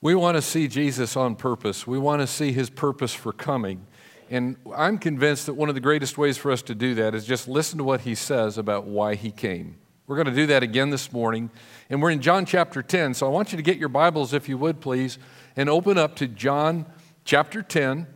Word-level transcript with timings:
We 0.00 0.14
want 0.14 0.36
to 0.36 0.42
see 0.42 0.68
Jesus 0.68 1.16
on 1.16 1.34
purpose. 1.34 1.84
We 1.84 1.98
want 1.98 2.20
to 2.20 2.28
see 2.28 2.52
his 2.52 2.70
purpose 2.70 3.12
for 3.12 3.32
coming. 3.32 3.84
And 4.30 4.56
I'm 4.76 4.96
convinced 4.96 5.46
that 5.46 5.54
one 5.54 5.68
of 5.68 5.74
the 5.74 5.80
greatest 5.80 6.16
ways 6.16 6.38
for 6.38 6.52
us 6.52 6.62
to 6.62 6.74
do 6.74 6.94
that 6.96 7.16
is 7.16 7.24
just 7.26 7.48
listen 7.48 7.78
to 7.78 7.84
what 7.84 8.02
he 8.02 8.14
says 8.14 8.58
about 8.58 8.86
why 8.86 9.16
he 9.16 9.32
came. 9.32 9.76
We're 10.06 10.14
going 10.14 10.28
to 10.28 10.34
do 10.34 10.46
that 10.46 10.62
again 10.62 10.90
this 10.90 11.12
morning. 11.12 11.50
And 11.90 12.00
we're 12.00 12.10
in 12.10 12.20
John 12.20 12.46
chapter 12.46 12.80
10. 12.80 13.14
So 13.14 13.26
I 13.26 13.30
want 13.30 13.50
you 13.50 13.56
to 13.56 13.62
get 13.62 13.76
your 13.76 13.88
Bibles, 13.88 14.32
if 14.32 14.48
you 14.48 14.56
would, 14.56 14.80
please, 14.80 15.18
and 15.56 15.68
open 15.68 15.98
up 15.98 16.14
to 16.16 16.28
John 16.28 16.86
chapter 17.24 17.60
10. 17.60 18.06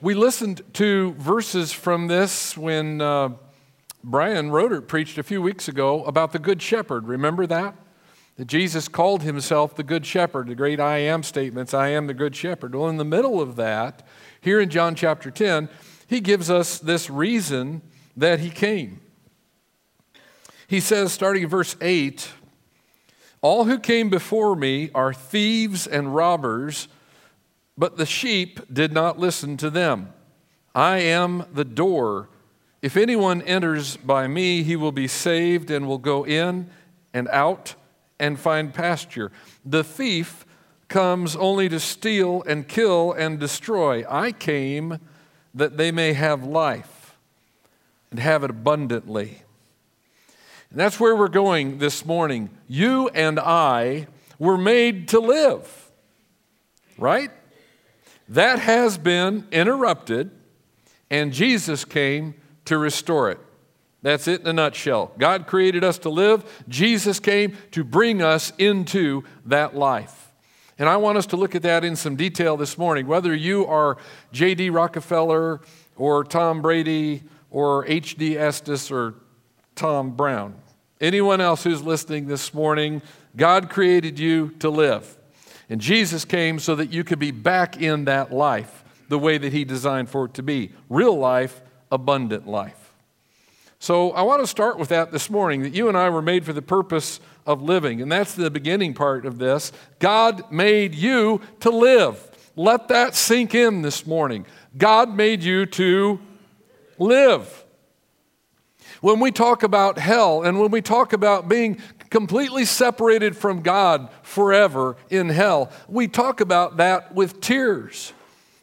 We 0.00 0.14
listened 0.14 0.62
to 0.74 1.12
verses 1.18 1.72
from 1.72 2.06
this 2.06 2.56
when 2.56 3.02
uh, 3.02 3.30
Brian 4.02 4.50
Roder 4.50 4.80
preached 4.80 5.18
a 5.18 5.22
few 5.22 5.42
weeks 5.42 5.68
ago 5.68 6.04
about 6.04 6.32
the 6.32 6.38
Good 6.38 6.62
Shepherd. 6.62 7.06
Remember 7.06 7.46
that? 7.46 7.76
That 8.36 8.46
Jesus 8.46 8.86
called 8.88 9.22
himself 9.22 9.74
the 9.74 9.82
Good 9.82 10.04
Shepherd, 10.04 10.48
the 10.48 10.54
great 10.54 10.78
I 10.78 10.98
am 10.98 11.22
statements, 11.22 11.72
I 11.72 11.88
am 11.88 12.06
the 12.06 12.14
Good 12.14 12.36
Shepherd. 12.36 12.74
Well, 12.74 12.88
in 12.88 12.98
the 12.98 13.04
middle 13.04 13.40
of 13.40 13.56
that, 13.56 14.06
here 14.40 14.60
in 14.60 14.68
John 14.68 14.94
chapter 14.94 15.30
10, 15.30 15.68
he 16.06 16.20
gives 16.20 16.50
us 16.50 16.78
this 16.78 17.08
reason 17.08 17.82
that 18.16 18.40
he 18.40 18.50
came. 18.50 19.00
He 20.68 20.80
says, 20.80 21.12
starting 21.12 21.44
in 21.44 21.48
verse 21.48 21.76
8, 21.80 22.30
All 23.40 23.64
who 23.64 23.78
came 23.78 24.10
before 24.10 24.54
me 24.54 24.90
are 24.94 25.14
thieves 25.14 25.86
and 25.86 26.14
robbers, 26.14 26.88
but 27.78 27.96
the 27.96 28.06
sheep 28.06 28.60
did 28.72 28.92
not 28.92 29.18
listen 29.18 29.56
to 29.58 29.70
them. 29.70 30.12
I 30.74 30.98
am 30.98 31.46
the 31.52 31.64
door. 31.64 32.28
If 32.82 32.98
anyone 32.98 33.40
enters 33.42 33.96
by 33.96 34.26
me, 34.28 34.62
he 34.62 34.76
will 34.76 34.92
be 34.92 35.08
saved 35.08 35.70
and 35.70 35.88
will 35.88 35.98
go 35.98 36.26
in 36.26 36.68
and 37.14 37.28
out 37.28 37.74
and 38.18 38.38
find 38.38 38.72
pasture. 38.72 39.30
The 39.64 39.84
thief 39.84 40.46
comes 40.88 41.36
only 41.36 41.68
to 41.68 41.80
steal 41.80 42.42
and 42.46 42.68
kill 42.68 43.12
and 43.12 43.38
destroy. 43.38 44.04
I 44.08 44.32
came 44.32 44.98
that 45.54 45.76
they 45.76 45.90
may 45.90 46.12
have 46.12 46.44
life 46.44 47.16
and 48.10 48.20
have 48.20 48.44
it 48.44 48.50
abundantly. 48.50 49.42
And 50.70 50.80
that's 50.80 51.00
where 51.00 51.16
we're 51.16 51.28
going 51.28 51.78
this 51.78 52.04
morning. 52.04 52.50
You 52.68 53.08
and 53.08 53.38
I 53.38 54.06
were 54.38 54.58
made 54.58 55.08
to 55.08 55.20
live, 55.20 55.90
right? 56.98 57.30
That 58.28 58.58
has 58.58 58.98
been 58.98 59.46
interrupted, 59.50 60.30
and 61.10 61.32
Jesus 61.32 61.84
came 61.84 62.34
to 62.66 62.76
restore 62.76 63.30
it. 63.30 63.38
That's 64.06 64.28
it 64.28 64.42
in 64.42 64.46
a 64.46 64.52
nutshell. 64.52 65.10
God 65.18 65.48
created 65.48 65.82
us 65.82 65.98
to 65.98 66.10
live. 66.10 66.64
Jesus 66.68 67.18
came 67.18 67.56
to 67.72 67.82
bring 67.82 68.22
us 68.22 68.52
into 68.56 69.24
that 69.46 69.74
life. 69.74 70.30
And 70.78 70.88
I 70.88 70.96
want 70.96 71.18
us 71.18 71.26
to 71.26 71.36
look 71.36 71.56
at 71.56 71.62
that 71.62 71.84
in 71.84 71.96
some 71.96 72.14
detail 72.14 72.56
this 72.56 72.78
morning. 72.78 73.08
Whether 73.08 73.34
you 73.34 73.66
are 73.66 73.96
J.D. 74.30 74.70
Rockefeller 74.70 75.60
or 75.96 76.22
Tom 76.22 76.62
Brady 76.62 77.24
or 77.50 77.84
H.D. 77.88 78.38
Estes 78.38 78.92
or 78.92 79.14
Tom 79.74 80.12
Brown, 80.12 80.54
anyone 81.00 81.40
else 81.40 81.64
who's 81.64 81.82
listening 81.82 82.28
this 82.28 82.54
morning, 82.54 83.02
God 83.36 83.68
created 83.68 84.20
you 84.20 84.50
to 84.60 84.70
live. 84.70 85.18
And 85.68 85.80
Jesus 85.80 86.24
came 86.24 86.60
so 86.60 86.76
that 86.76 86.92
you 86.92 87.02
could 87.02 87.18
be 87.18 87.32
back 87.32 87.82
in 87.82 88.04
that 88.04 88.32
life 88.32 88.84
the 89.08 89.18
way 89.18 89.36
that 89.36 89.52
He 89.52 89.64
designed 89.64 90.08
for 90.08 90.26
it 90.26 90.34
to 90.34 90.44
be 90.44 90.70
real 90.88 91.18
life, 91.18 91.60
abundant 91.90 92.46
life. 92.46 92.85
So 93.78 94.12
I 94.12 94.22
want 94.22 94.40
to 94.40 94.46
start 94.46 94.78
with 94.78 94.88
that 94.88 95.12
this 95.12 95.28
morning 95.28 95.62
that 95.62 95.74
you 95.74 95.88
and 95.88 95.96
I 95.96 96.08
were 96.08 96.22
made 96.22 96.44
for 96.44 96.52
the 96.52 96.62
purpose 96.62 97.20
of 97.46 97.62
living. 97.62 98.00
And 98.00 98.10
that's 98.10 98.34
the 98.34 98.50
beginning 98.50 98.94
part 98.94 99.26
of 99.26 99.38
this. 99.38 99.70
God 99.98 100.50
made 100.50 100.94
you 100.94 101.40
to 101.60 101.70
live. 101.70 102.30
Let 102.56 102.88
that 102.88 103.14
sink 103.14 103.54
in 103.54 103.82
this 103.82 104.06
morning. 104.06 104.46
God 104.76 105.14
made 105.14 105.42
you 105.42 105.66
to 105.66 106.18
live. 106.98 107.64
When 109.02 109.20
we 109.20 109.30
talk 109.30 109.62
about 109.62 109.98
hell 109.98 110.42
and 110.42 110.58
when 110.58 110.70
we 110.70 110.80
talk 110.80 111.12
about 111.12 111.48
being 111.48 111.80
completely 112.08 112.64
separated 112.64 113.36
from 113.36 113.60
God 113.60 114.08
forever 114.22 114.96
in 115.10 115.28
hell, 115.28 115.70
we 115.86 116.08
talk 116.08 116.40
about 116.40 116.78
that 116.78 117.14
with 117.14 117.40
tears. 117.42 118.14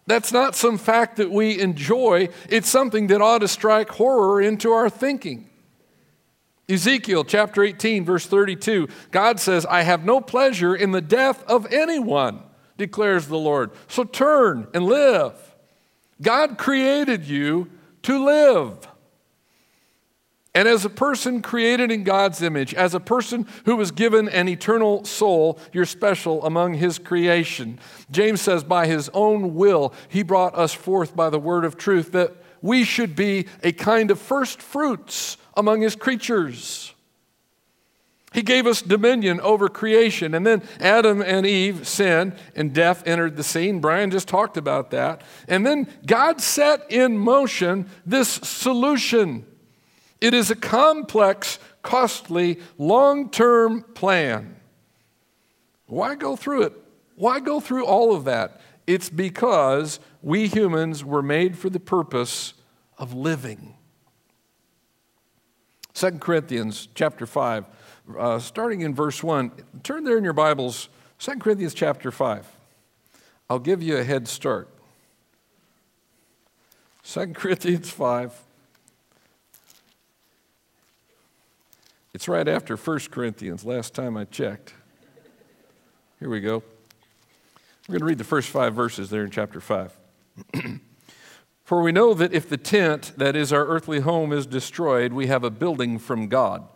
That's 0.05 0.31
not 0.31 0.55
some 0.55 0.77
fact 0.77 1.17
that 1.17 1.31
we 1.31 1.59
enjoy, 1.59 2.29
it's 2.49 2.69
something 2.69 3.07
that 3.07 3.21
ought 3.21 3.39
to 3.39 3.47
strike 3.47 3.89
horror 3.89 4.41
into 4.41 4.71
our 4.71 4.89
thinking. 4.89 5.49
Ezekiel 6.69 7.23
chapter 7.23 7.63
18, 7.63 8.05
verse 8.05 8.25
32, 8.25 8.87
God 9.11 9.39
says, 9.39 9.65
I 9.65 9.81
have 9.83 10.05
no 10.05 10.21
pleasure 10.21 10.75
in 10.75 10.91
the 10.91 11.01
death 11.01 11.43
of 11.43 11.71
anyone, 11.71 12.41
declares 12.77 13.27
the 13.27 13.37
Lord. 13.37 13.71
So 13.87 14.03
turn 14.03 14.67
and 14.73 14.85
live. 14.85 15.33
God 16.21 16.57
created 16.57 17.25
you 17.25 17.69
to 18.03 18.25
live. 18.25 18.87
And 20.55 20.67
as 20.67 20.85
a 20.85 20.89
person 20.89 21.41
created 21.41 21.91
in 21.91 22.03
God's 22.03 22.41
image, 22.41 22.75
as 22.75 22.93
a 22.93 22.99
person 22.99 23.47
who 23.65 23.75
was 23.75 23.89
given 23.89 24.29
an 24.29 24.47
eternal 24.47 25.03
soul, 25.03 25.59
you're 25.71 25.85
special 25.85 26.45
among 26.45 26.75
his 26.75 26.99
creation. 26.99 27.79
James 28.11 28.41
says, 28.41 28.63
by 28.63 28.85
his 28.85 29.09
own 29.13 29.55
will, 29.55 29.93
he 30.09 30.21
brought 30.21 30.55
us 30.55 30.71
forth 30.71 31.15
by 31.15 31.31
the 31.31 31.39
word 31.39 31.65
of 31.65 31.75
truth, 31.75 32.11
that 32.11 32.35
we 32.61 32.83
should 32.83 33.15
be 33.15 33.47
a 33.63 33.71
kind 33.71 34.11
of 34.11 34.19
first 34.19 34.61
fruits 34.61 35.37
among 35.57 35.81
his 35.81 35.95
creatures. 35.95 36.93
He 38.31 38.41
gave 38.41 38.67
us 38.67 38.81
dominion 38.81 39.39
over 39.41 39.69
creation. 39.69 40.33
And 40.33 40.45
then 40.45 40.63
Adam 40.79 41.21
and 41.21 41.45
Eve 41.45 41.87
sinned, 41.87 42.35
and 42.55 42.73
death 42.73 43.07
entered 43.07 43.37
the 43.37 43.43
scene. 43.43 43.79
Brian 43.79 44.11
just 44.11 44.27
talked 44.27 44.57
about 44.57 44.91
that. 44.91 45.23
And 45.47 45.65
then 45.65 45.87
God 46.05 46.41
set 46.41 46.91
in 46.91 47.17
motion 47.17 47.89
this 48.05 48.29
solution 48.29 49.45
it 50.23 50.33
is 50.33 50.49
a 50.49 50.55
complex, 50.55 51.59
costly, 51.81 52.61
long 52.77 53.29
term 53.29 53.83
plan. 53.93 54.55
Why 55.85 56.15
go 56.15 56.37
through 56.37 56.63
it? 56.63 56.73
Why 57.17 57.41
go 57.41 57.59
through 57.59 57.85
all 57.85 58.15
of 58.15 58.23
that? 58.23 58.61
It's 58.87 59.09
because 59.09 59.99
we 60.21 60.47
humans 60.47 61.03
were 61.03 61.21
made 61.21 61.57
for 61.57 61.69
the 61.69 61.79
purpose 61.79 62.53
of 62.97 63.13
living. 63.13 63.75
2 65.93 66.11
Corinthians 66.11 66.87
chapter 66.95 67.25
5, 67.25 67.65
uh, 68.17 68.39
starting 68.39 68.79
in 68.79 68.95
verse 68.95 69.21
1. 69.21 69.51
Turn 69.83 70.05
there 70.05 70.17
in 70.17 70.23
your 70.23 70.31
Bibles, 70.31 70.87
2 71.19 71.35
Corinthians 71.39 71.73
chapter 71.73 72.11
5. 72.11 72.47
I'll 73.49 73.59
give 73.59 73.83
you 73.83 73.97
a 73.97 74.03
head 74.05 74.29
start. 74.29 74.69
2 77.03 77.33
Corinthians 77.33 77.89
5. 77.89 78.33
It's 82.13 82.27
right 82.27 82.47
after 82.47 82.77
1 82.77 82.99
Corinthians, 83.09 83.65
last 83.65 83.95
time 83.95 84.15
I 84.17 84.25
checked. 84.25 84.75
Here 86.19 86.29
we 86.29 86.41
go. 86.41 86.61
We're 87.87 87.93
going 87.93 88.01
to 88.01 88.05
read 88.05 88.17
the 88.19 88.23
first 88.23 88.49
five 88.49 88.75
verses 88.75 89.09
there 89.09 89.23
in 89.23 89.31
chapter 89.31 89.59
5. 89.59 89.97
For 91.63 91.81
we 91.81 91.91
know 91.91 92.13
that 92.13 92.31
if 92.31 92.47
the 92.47 92.57
tent, 92.57 93.13
that 93.17 93.35
is 93.35 93.51
our 93.51 93.65
earthly 93.65 94.01
home, 94.01 94.31
is 94.31 94.45
destroyed, 94.45 95.11
we 95.11 95.25
have 95.25 95.43
a 95.43 95.49
building 95.49 95.97
from 95.97 96.27
God, 96.27 96.67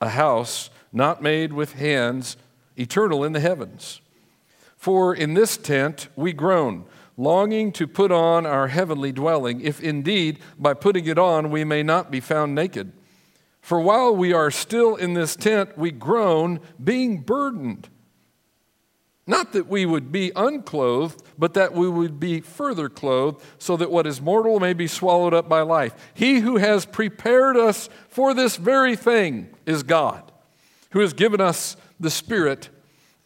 a 0.00 0.10
house 0.10 0.70
not 0.92 1.20
made 1.20 1.52
with 1.52 1.72
hands, 1.72 2.36
eternal 2.76 3.24
in 3.24 3.32
the 3.32 3.40
heavens. 3.40 4.00
For 4.76 5.12
in 5.12 5.34
this 5.34 5.56
tent 5.56 6.06
we 6.14 6.32
groan, 6.32 6.84
longing 7.16 7.72
to 7.72 7.88
put 7.88 8.12
on 8.12 8.46
our 8.46 8.68
heavenly 8.68 9.10
dwelling, 9.10 9.62
if 9.62 9.80
indeed 9.80 10.38
by 10.56 10.74
putting 10.74 11.06
it 11.06 11.18
on 11.18 11.50
we 11.50 11.64
may 11.64 11.82
not 11.82 12.12
be 12.12 12.20
found 12.20 12.54
naked. 12.54 12.92
For 13.66 13.80
while 13.80 14.14
we 14.14 14.32
are 14.32 14.52
still 14.52 14.94
in 14.94 15.14
this 15.14 15.34
tent, 15.34 15.76
we 15.76 15.90
groan, 15.90 16.60
being 16.82 17.22
burdened. 17.22 17.88
Not 19.26 19.54
that 19.54 19.66
we 19.66 19.84
would 19.84 20.12
be 20.12 20.30
unclothed, 20.36 21.20
but 21.36 21.54
that 21.54 21.72
we 21.72 21.88
would 21.88 22.20
be 22.20 22.40
further 22.40 22.88
clothed, 22.88 23.42
so 23.58 23.76
that 23.76 23.90
what 23.90 24.06
is 24.06 24.20
mortal 24.20 24.60
may 24.60 24.72
be 24.72 24.86
swallowed 24.86 25.34
up 25.34 25.48
by 25.48 25.62
life. 25.62 26.12
He 26.14 26.38
who 26.38 26.58
has 26.58 26.86
prepared 26.86 27.56
us 27.56 27.88
for 28.08 28.34
this 28.34 28.54
very 28.54 28.94
thing 28.94 29.48
is 29.66 29.82
God, 29.82 30.30
who 30.90 31.00
has 31.00 31.12
given 31.12 31.40
us 31.40 31.76
the 31.98 32.08
Spirit 32.08 32.68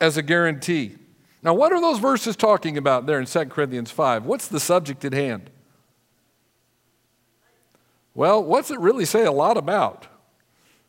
as 0.01 0.17
a 0.17 0.23
guarantee. 0.23 0.97
Now, 1.43 1.53
what 1.53 1.71
are 1.71 1.83
those 1.83 1.99
verses 1.99 2.35
talking 2.35 2.79
about 2.79 3.05
there 3.05 3.21
in 3.21 3.27
2 3.27 3.45
Corinthians 3.45 3.91
5? 3.91 4.25
What's 4.25 4.49
the 4.49 4.59
subject 4.59 5.05
at 5.05 5.13
hand? 5.13 5.51
Well, 8.15 8.43
what's 8.43 8.71
it 8.71 8.81
really 8.81 9.05
say 9.05 9.27
a 9.27 9.33
lot 9.33 9.59
about? 9.59 10.07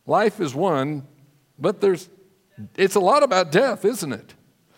Life 0.05 0.39
is 0.39 0.53
one, 0.55 1.07
but 1.59 1.81
there's 1.81 2.09
it's 2.75 2.95
a 2.95 2.99
lot 2.99 3.23
about 3.23 3.51
death, 3.51 3.85
isn't 3.85 4.13
it? 4.13 4.33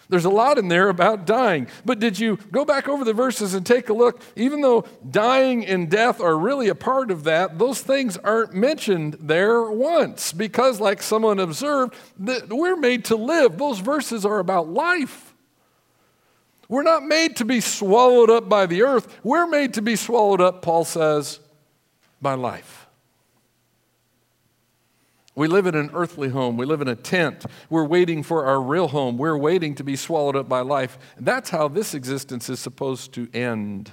There's 0.10 0.26
a 0.26 0.30
lot 0.30 0.58
in 0.58 0.68
there 0.68 0.90
about 0.90 1.26
dying. 1.26 1.68
But 1.86 2.00
did 2.00 2.20
you 2.20 2.38
go 2.52 2.66
back 2.66 2.88
over 2.88 3.04
the 3.04 3.14
verses 3.14 3.54
and 3.54 3.66
take 3.66 3.90
a 3.90 3.94
look? 3.94 4.22
Even 4.36 4.62
though 4.62 4.86
dying 5.10 5.66
and 5.66 5.90
death 5.90 6.22
are 6.22 6.38
really 6.38 6.68
a 6.70 6.76
part 6.76 7.10
of 7.10 7.24
that, 7.24 7.58
those 7.58 7.82
things 7.82 8.18
aren't 8.18 8.54
mentioned 8.54 9.18
there 9.20 9.64
once 9.64 10.34
because, 10.34 10.80
like 10.80 11.02
someone 11.02 11.40
observed, 11.40 11.96
that 12.20 12.50
we're 12.50 12.76
made 12.76 13.06
to 13.06 13.16
live. 13.16 13.58
Those 13.58 13.80
verses 13.80 14.26
are 14.26 14.40
about 14.40 14.70
life. 14.70 15.34
We're 16.68 16.84
not 16.84 17.04
made 17.04 17.38
to 17.38 17.46
be 17.46 17.62
swallowed 17.62 18.30
up 18.30 18.50
by 18.50 18.66
the 18.66 18.84
earth. 18.84 19.20
We're 19.24 19.48
made 19.48 19.76
to 19.76 19.82
be 19.82 19.96
swallowed 19.96 20.42
up, 20.42 20.62
Paul 20.62 20.86
says, 20.86 21.40
by 22.22 22.34
life. 22.34 22.83
We 25.36 25.48
live 25.48 25.66
in 25.66 25.76
an 25.76 25.90
earthly 25.94 26.30
home. 26.30 26.58
We 26.58 26.66
live 26.66 26.82
in 26.82 26.88
a 26.88 26.96
tent. 26.96 27.46
We're 27.70 27.86
waiting 27.86 28.22
for 28.22 28.46
our 28.46 28.62
real 28.62 28.90
home. 28.90 29.18
We're 29.18 29.38
waiting 29.38 29.74
to 29.76 29.84
be 29.84 29.96
swallowed 29.96 30.36
up 30.36 30.48
by 30.48 30.62
life. 30.62 31.00
That's 31.20 31.50
how 31.50 31.68
this 31.68 31.94
existence 31.96 32.50
is 32.50 32.60
supposed 32.60 33.14
to 33.14 33.28
end. 33.34 33.92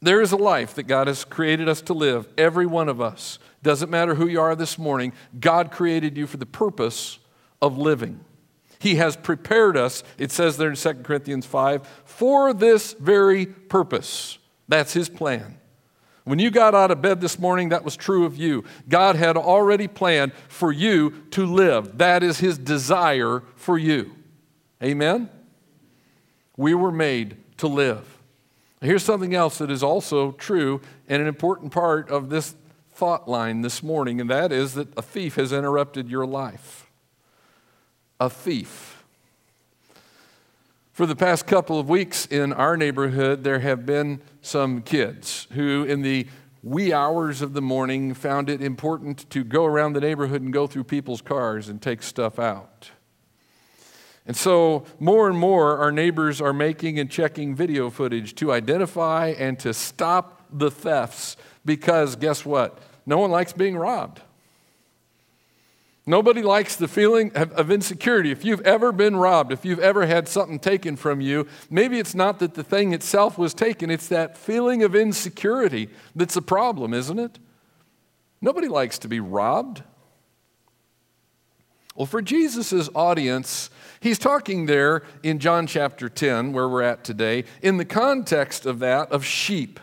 There 0.00 0.20
is 0.20 0.32
a 0.32 0.36
life 0.36 0.74
that 0.74 0.84
God 0.84 1.06
has 1.08 1.24
created 1.24 1.68
us 1.68 1.80
to 1.82 1.94
live, 1.94 2.28
every 2.36 2.66
one 2.66 2.88
of 2.88 3.00
us. 3.00 3.38
Doesn't 3.62 3.90
matter 3.90 4.14
who 4.14 4.28
you 4.28 4.40
are 4.40 4.54
this 4.54 4.78
morning, 4.78 5.12
God 5.40 5.72
created 5.72 6.16
you 6.16 6.26
for 6.26 6.36
the 6.36 6.46
purpose 6.46 7.18
of 7.60 7.78
living. 7.78 8.20
He 8.78 8.96
has 8.96 9.16
prepared 9.16 9.76
us, 9.76 10.04
it 10.18 10.30
says 10.30 10.56
there 10.56 10.70
in 10.70 10.76
2 10.76 10.94
Corinthians 11.02 11.46
5, 11.46 11.86
for 12.04 12.54
this 12.54 12.92
very 12.92 13.46
purpose. 13.46 14.38
That's 14.68 14.92
His 14.92 15.08
plan. 15.08 15.57
When 16.28 16.38
you 16.38 16.50
got 16.50 16.74
out 16.74 16.90
of 16.90 17.00
bed 17.00 17.22
this 17.22 17.38
morning, 17.38 17.70
that 17.70 17.84
was 17.84 17.96
true 17.96 18.26
of 18.26 18.36
you. 18.36 18.64
God 18.86 19.16
had 19.16 19.38
already 19.38 19.88
planned 19.88 20.34
for 20.48 20.70
you 20.70 21.22
to 21.30 21.46
live. 21.46 21.96
That 21.96 22.22
is 22.22 22.38
His 22.38 22.58
desire 22.58 23.42
for 23.56 23.78
you. 23.78 24.14
Amen? 24.82 25.30
We 26.54 26.74
were 26.74 26.92
made 26.92 27.38
to 27.56 27.66
live. 27.66 28.18
Here's 28.82 29.02
something 29.02 29.34
else 29.34 29.56
that 29.56 29.70
is 29.70 29.82
also 29.82 30.32
true 30.32 30.82
and 31.08 31.22
an 31.22 31.28
important 31.28 31.72
part 31.72 32.10
of 32.10 32.28
this 32.28 32.54
thought 32.92 33.26
line 33.26 33.62
this 33.62 33.82
morning, 33.82 34.20
and 34.20 34.28
that 34.28 34.52
is 34.52 34.74
that 34.74 34.88
a 34.98 35.02
thief 35.02 35.36
has 35.36 35.50
interrupted 35.50 36.10
your 36.10 36.26
life. 36.26 36.90
A 38.20 38.28
thief. 38.28 39.02
For 40.92 41.06
the 41.06 41.16
past 41.16 41.46
couple 41.46 41.80
of 41.80 41.88
weeks 41.88 42.26
in 42.26 42.52
our 42.52 42.76
neighborhood, 42.76 43.44
there 43.44 43.60
have 43.60 43.86
been 43.86 44.20
some 44.48 44.82
kids 44.82 45.46
who, 45.52 45.84
in 45.84 46.02
the 46.02 46.26
wee 46.62 46.92
hours 46.92 47.42
of 47.42 47.52
the 47.52 47.62
morning, 47.62 48.14
found 48.14 48.50
it 48.50 48.62
important 48.62 49.28
to 49.30 49.44
go 49.44 49.64
around 49.64 49.92
the 49.92 50.00
neighborhood 50.00 50.42
and 50.42 50.52
go 50.52 50.66
through 50.66 50.84
people's 50.84 51.20
cars 51.20 51.68
and 51.68 51.80
take 51.80 52.02
stuff 52.02 52.38
out. 52.38 52.90
And 54.26 54.36
so, 54.36 54.84
more 54.98 55.28
and 55.28 55.38
more, 55.38 55.78
our 55.78 55.92
neighbors 55.92 56.40
are 56.40 56.52
making 56.52 56.98
and 56.98 57.10
checking 57.10 57.54
video 57.54 57.88
footage 57.88 58.34
to 58.36 58.52
identify 58.52 59.28
and 59.38 59.58
to 59.60 59.72
stop 59.72 60.44
the 60.52 60.70
thefts 60.70 61.36
because 61.64 62.16
guess 62.16 62.44
what? 62.44 62.78
No 63.06 63.18
one 63.18 63.30
likes 63.30 63.52
being 63.52 63.76
robbed. 63.76 64.20
Nobody 66.08 66.40
likes 66.40 66.74
the 66.74 66.88
feeling 66.88 67.32
of, 67.34 67.70
insecurity. 67.70 68.30
If 68.30 68.42
you've 68.42 68.62
ever 68.62 68.92
been 68.92 69.16
robbed, 69.16 69.52
if 69.52 69.66
you've 69.66 69.78
ever 69.78 70.06
had 70.06 70.26
something 70.26 70.58
taken 70.58 70.96
from 70.96 71.20
you, 71.20 71.46
maybe 71.68 71.98
it's 71.98 72.14
not 72.14 72.38
that 72.38 72.54
the 72.54 72.64
thing 72.64 72.94
itself 72.94 73.36
was 73.36 73.52
taken, 73.52 73.90
it's 73.90 74.08
that 74.08 74.38
feeling 74.38 74.82
of 74.82 74.94
insecurity 74.94 75.90
that's 76.16 76.34
a 76.34 76.40
problem, 76.40 76.94
isn't 76.94 77.18
it? 77.18 77.38
Nobody 78.40 78.68
likes 78.68 78.98
to 79.00 79.08
be 79.08 79.20
robbed. 79.20 79.82
Well, 81.94 82.06
for 82.06 82.22
Jesus' 82.22 82.88
audience, 82.94 83.68
he's 84.00 84.18
talking 84.18 84.64
there 84.64 85.02
in 85.22 85.38
John 85.38 85.66
chapter 85.66 86.08
10, 86.08 86.54
where 86.54 86.70
we're 86.70 86.80
at 86.80 87.04
today, 87.04 87.44
in 87.60 87.76
the 87.76 87.84
context 87.84 88.64
of 88.64 88.78
that 88.78 89.12
of 89.12 89.26
sheep, 89.26 89.78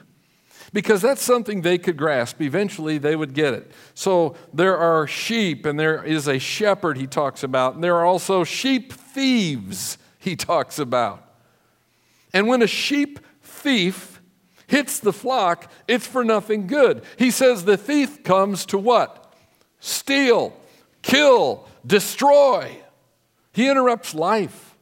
because 0.76 1.02
that's 1.02 1.22
something 1.22 1.62
they 1.62 1.78
could 1.78 1.96
grasp. 1.96 2.42
Eventually, 2.42 2.98
they 2.98 3.16
would 3.16 3.34
get 3.34 3.54
it. 3.54 3.72
So 3.94 4.36
there 4.54 4.78
are 4.78 5.08
sheep, 5.08 5.66
and 5.66 5.80
there 5.80 6.04
is 6.04 6.28
a 6.28 6.38
shepherd 6.38 6.98
he 6.98 7.08
talks 7.08 7.44
about, 7.44 7.76
and 7.76 7.84
there 7.84 7.96
are 7.96 8.06
also 8.06 8.44
sheep 8.44 8.92
thieves 8.92 9.98
he 10.20 10.36
talks 10.36 10.78
about. 10.78 11.24
And 12.34 12.50
when 12.50 12.62
a 12.62 12.68
sheep 12.68 13.20
thief 13.42 14.20
hits 14.68 15.00
the 15.00 15.14
flock, 15.14 15.72
it's 15.88 16.06
for 16.06 16.26
nothing 16.26 16.68
good. 16.68 17.06
He 17.18 17.32
says 17.32 17.64
the 17.64 17.78
thief 17.78 18.22
comes 18.26 18.66
to 18.66 18.78
what? 18.78 19.34
Steal, 19.80 20.52
kill, 21.02 21.70
destroy. 21.88 22.84
He 23.54 23.70
interrupts 23.70 24.14
life. 24.14 24.76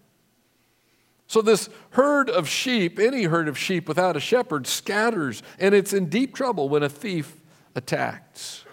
So, 1.27 1.43
this 1.43 1.69
herd 1.93 2.29
of 2.29 2.47
sheep, 2.47 2.99
any 2.99 3.23
herd 3.23 3.47
of 3.47 3.57
sheep 3.57 3.87
without 3.87 4.17
a 4.17 4.19
shepherd, 4.19 4.67
scatters, 4.67 5.41
and 5.59 5.73
it's 5.73 5.93
in 5.93 6.09
deep 6.09 6.35
trouble 6.35 6.69
when 6.69 6.83
a 6.83 6.89
thief 6.89 7.39
attacks. 7.75 8.65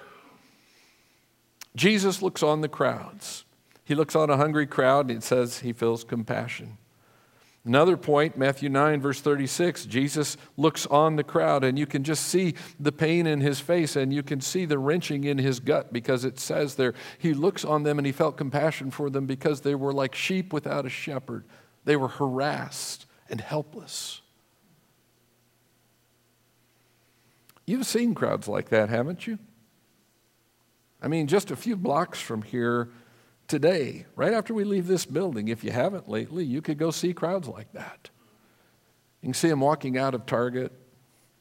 Jesus 1.77 2.23
looks 2.23 2.43
on 2.43 2.61
the 2.61 2.69
crowds. 2.69 3.45
He 3.85 3.95
looks 3.95 4.17
on 4.17 4.31
a 4.31 4.37
hungry 4.37 4.67
crowd 4.67 5.09
and 5.09 5.19
it 5.19 5.23
says 5.23 5.61
he 5.61 5.73
feels 5.73 6.05
compassion. 6.05 6.79
Another 7.65 7.99
point, 7.99 8.39
Matthew 8.39 8.71
9, 8.71 9.03
verse 9.03 9.21
36, 9.21 9.85
Jesus 9.85 10.39
looks 10.57 10.87
on 10.87 11.17
the 11.17 11.23
crowd, 11.23 11.63
and 11.63 11.79
you 11.79 11.85
can 11.85 12.03
just 12.03 12.25
see 12.25 12.55
the 12.81 12.91
pain 12.91 13.27
in 13.27 13.43
his 13.43 13.61
face, 13.61 13.97
and 13.97 14.15
you 14.15 14.23
can 14.23 14.41
see 14.41 14.65
the 14.65 14.79
wrenching 14.79 15.25
in 15.25 15.37
his 15.37 15.61
gut 15.61 15.93
because 15.93 16.25
it 16.25 16.39
says 16.41 16.77
there, 16.77 16.95
he 17.19 17.35
looks 17.35 17.63
on 17.63 17.83
them 17.83 17.99
and 17.99 18.07
he 18.07 18.13
felt 18.13 18.39
compassion 18.39 18.91
for 18.91 19.11
them 19.11 19.27
because 19.27 19.61
they 19.61 19.75
were 19.75 19.93
like 19.93 20.15
sheep 20.15 20.55
without 20.55 20.87
a 20.87 20.89
shepherd. 20.89 21.45
They 21.85 21.97
were 21.97 22.09
harassed 22.09 23.05
and 23.31 23.41
helpless. 23.41 24.21
You've 27.67 27.87
seen 27.87 28.15
crowds 28.15 28.49
like 28.49 28.69
that, 28.71 28.89
haven't 28.89 29.27
you? 29.27 29.39
I 31.01 31.09
mean, 31.09 31.29
just 31.29 31.51
a 31.51 31.57
few 31.57 31.77
blocks 31.77 32.21
from 32.21 32.43
here, 32.43 32.91
today, 33.51 34.07
right 34.15 34.33
after 34.33 34.55
we 34.55 34.65
leave 34.65 34.87
this 34.87 35.05
building, 35.05 35.49
if 35.49 35.65
you 35.65 35.73
haven't 35.73 36.09
lately, 36.09 36.45
you 36.45 36.63
could 36.63 36.79
go 36.79 36.91
see 36.91 37.13
crowds 37.13 37.49
like 37.49 37.73
that. 37.73 38.11
You 39.21 39.27
can 39.27 39.35
see 39.35 39.49
them 39.49 39.61
walking 39.61 39.99
out 39.99 40.15
of 40.15 40.25
Target. 40.25 40.73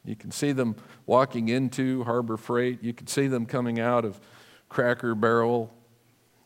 You 0.04 0.16
can 0.16 0.30
see 0.32 0.52
them 0.52 0.76
walking 1.06 1.48
into 1.48 2.04
Harbor 2.04 2.36
Freight. 2.36 2.82
You 2.82 2.92
can 2.92 3.06
see 3.06 3.28
them 3.28 3.46
coming 3.46 3.78
out 3.78 4.04
of 4.04 4.20
Cracker 4.68 5.14
Barrel. 5.14 5.72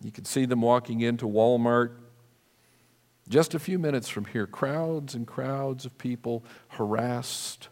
You 0.02 0.10
can 0.10 0.24
see 0.24 0.44
them 0.44 0.60
walking 0.60 1.00
into 1.00 1.26
Walmart. 1.26 1.92
Just 3.28 3.54
a 3.54 3.58
few 3.58 3.78
minutes 3.78 4.08
from 4.08 4.26
here, 4.26 4.46
crowds 4.46 5.14
and 5.14 5.26
crowds 5.26 5.86
of 5.86 5.96
people 5.96 6.44
harassed, 6.68 7.68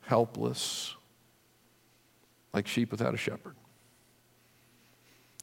helpless, 0.00 0.94
like 2.52 2.66
sheep 2.66 2.90
without 2.90 3.14
a 3.14 3.16
shepherd. 3.16 3.56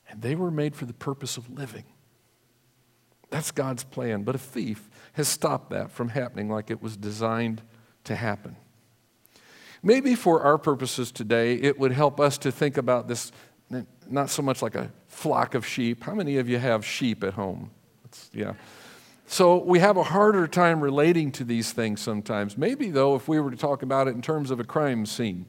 And 0.10 0.22
they 0.22 0.36
were 0.36 0.52
made 0.52 0.76
for 0.76 0.86
the 0.86 0.94
purpose 0.94 1.38
of 1.38 1.50
living. 1.50 1.86
That's 3.30 3.52
God's 3.52 3.86
plan. 3.86 4.24
But 4.24 4.36
a 4.36 4.40
thief 4.40 4.90
has 5.14 5.28
stopped 5.28 5.70
that 5.70 5.92
from 5.92 6.10
happening 6.10 6.50
like 6.50 6.70
it 6.70 6.82
was 6.82 6.98
designed 6.98 7.62
to 8.04 8.16
happen. 8.16 8.58
Maybe 9.82 10.16
for 10.16 10.42
our 10.42 10.58
purposes 10.58 11.12
today, 11.12 11.56
it 11.56 11.80
would 11.80 11.94
help 11.94 12.20
us 12.20 12.38
to 12.40 12.52
think 12.52 12.78
about 12.78 13.08
this 13.08 13.32
not 14.10 14.30
so 14.30 14.42
much 14.42 14.62
like 14.62 14.76
a 14.76 14.92
flock 15.08 15.56
of 15.56 15.66
sheep. 15.66 16.04
How 16.04 16.14
many 16.14 16.38
of 16.38 16.50
you 16.50 16.58
have 16.58 16.86
sheep 16.86 17.24
at 17.24 17.34
home? 17.34 17.72
It's, 18.04 18.30
yeah. 18.34 18.54
So 19.32 19.64
we 19.64 19.80
have 19.80 19.96
a 19.96 20.04
harder 20.04 20.46
time 20.46 20.82
relating 20.82 21.32
to 21.32 21.46
these 21.46 21.72
things 21.72 22.02
sometimes. 22.02 22.58
Maybe, 22.58 22.90
though, 22.90 23.16
if 23.16 23.30
we 23.30 23.40
were 23.40 23.50
to 23.50 23.56
talk 23.56 23.82
about 23.82 24.10
it 24.10 24.12
in 24.14 24.22
terms 24.22 24.52
of 24.52 24.60
a 24.60 24.66
crime 24.66 25.06
scene, 25.06 25.46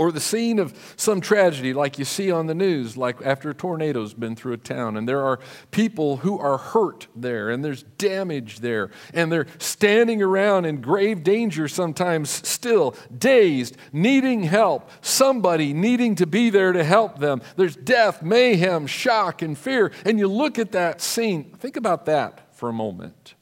or 0.00 0.10
the 0.10 0.18
scene 0.18 0.58
of 0.58 0.94
some 0.96 1.20
tragedy 1.20 1.74
like 1.74 1.98
you 1.98 2.06
see 2.06 2.30
on 2.30 2.46
the 2.46 2.54
news, 2.54 2.96
like 2.96 3.20
after 3.22 3.50
a 3.50 3.54
tornado's 3.54 4.14
been 4.14 4.34
through 4.34 4.54
a 4.54 4.56
town, 4.56 4.96
and 4.96 5.06
there 5.06 5.22
are 5.22 5.38
people 5.72 6.16
who 6.16 6.38
are 6.38 6.56
hurt 6.56 7.06
there, 7.14 7.50
and 7.50 7.62
there's 7.62 7.82
damage 7.98 8.60
there, 8.60 8.90
and 9.12 9.30
they're 9.30 9.46
standing 9.58 10.22
around 10.22 10.64
in 10.64 10.80
grave 10.80 11.22
danger 11.22 11.68
sometimes 11.68 12.30
still, 12.30 12.96
dazed, 13.18 13.76
needing 13.92 14.44
help, 14.44 14.90
somebody 15.02 15.74
needing 15.74 16.14
to 16.14 16.26
be 16.26 16.48
there 16.48 16.72
to 16.72 16.82
help 16.82 17.18
them. 17.18 17.42
There's 17.56 17.76
death, 17.76 18.22
mayhem, 18.22 18.86
shock, 18.86 19.42
and 19.42 19.56
fear. 19.56 19.92
And 20.06 20.18
you 20.18 20.28
look 20.28 20.58
at 20.58 20.72
that 20.72 21.02
scene, 21.02 21.44
think 21.58 21.76
about 21.76 22.06
that 22.06 22.56
for 22.56 22.70
a 22.70 22.72
moment. 22.72 23.34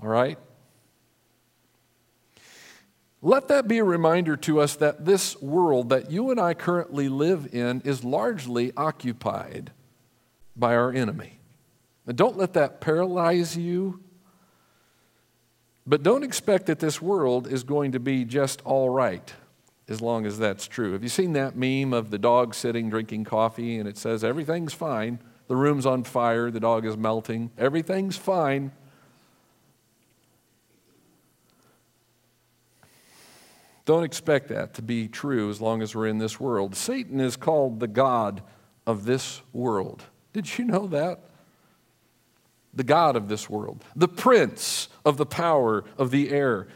All 0.00 0.08
right? 0.08 0.38
Let 3.20 3.48
that 3.48 3.66
be 3.66 3.78
a 3.78 3.84
reminder 3.84 4.36
to 4.36 4.60
us 4.60 4.76
that 4.76 5.04
this 5.04 5.40
world 5.42 5.88
that 5.88 6.10
you 6.10 6.30
and 6.30 6.38
I 6.38 6.54
currently 6.54 7.08
live 7.08 7.52
in 7.52 7.80
is 7.84 8.04
largely 8.04 8.72
occupied 8.76 9.72
by 10.54 10.74
our 10.74 10.92
enemy. 10.92 11.40
And 12.06 12.16
don't 12.16 12.36
let 12.36 12.54
that 12.54 12.80
paralyze 12.80 13.56
you. 13.56 14.00
But 15.86 16.02
don't 16.02 16.22
expect 16.22 16.66
that 16.66 16.78
this 16.78 17.02
world 17.02 17.46
is 17.46 17.64
going 17.64 17.92
to 17.92 18.00
be 18.00 18.24
just 18.24 18.60
all 18.64 18.90
right 18.90 19.32
as 19.88 20.00
long 20.00 20.26
as 20.26 20.38
that's 20.38 20.68
true. 20.68 20.92
Have 20.92 21.02
you 21.02 21.08
seen 21.08 21.32
that 21.32 21.56
meme 21.56 21.92
of 21.92 22.10
the 22.10 22.18
dog 22.18 22.54
sitting 22.54 22.90
drinking 22.90 23.24
coffee 23.24 23.78
and 23.78 23.88
it 23.88 23.96
says, 23.96 24.22
Everything's 24.22 24.74
fine. 24.74 25.18
The 25.48 25.56
room's 25.56 25.86
on 25.86 26.04
fire, 26.04 26.50
the 26.50 26.60
dog 26.60 26.84
is 26.84 26.96
melting, 26.96 27.50
everything's 27.56 28.18
fine. 28.18 28.70
Don't 33.88 34.04
expect 34.04 34.48
that 34.48 34.74
to 34.74 34.82
be 34.82 35.08
true 35.08 35.48
as 35.48 35.62
long 35.62 35.80
as 35.80 35.94
we're 35.94 36.08
in 36.08 36.18
this 36.18 36.38
world. 36.38 36.76
Satan 36.76 37.20
is 37.20 37.36
called 37.36 37.80
the 37.80 37.86
God 37.86 38.42
of 38.86 39.06
this 39.06 39.40
world. 39.54 40.02
Did 40.34 40.58
you 40.58 40.66
know 40.66 40.86
that? 40.88 41.20
the 42.74 42.84
God 42.84 43.16
of 43.16 43.28
this 43.28 43.48
world, 43.48 43.82
the 43.96 44.06
prince 44.06 44.88
of 45.04 45.16
the 45.16 45.26
power 45.26 45.84
of 45.96 46.10
the 46.10 46.30
air. 46.30 46.68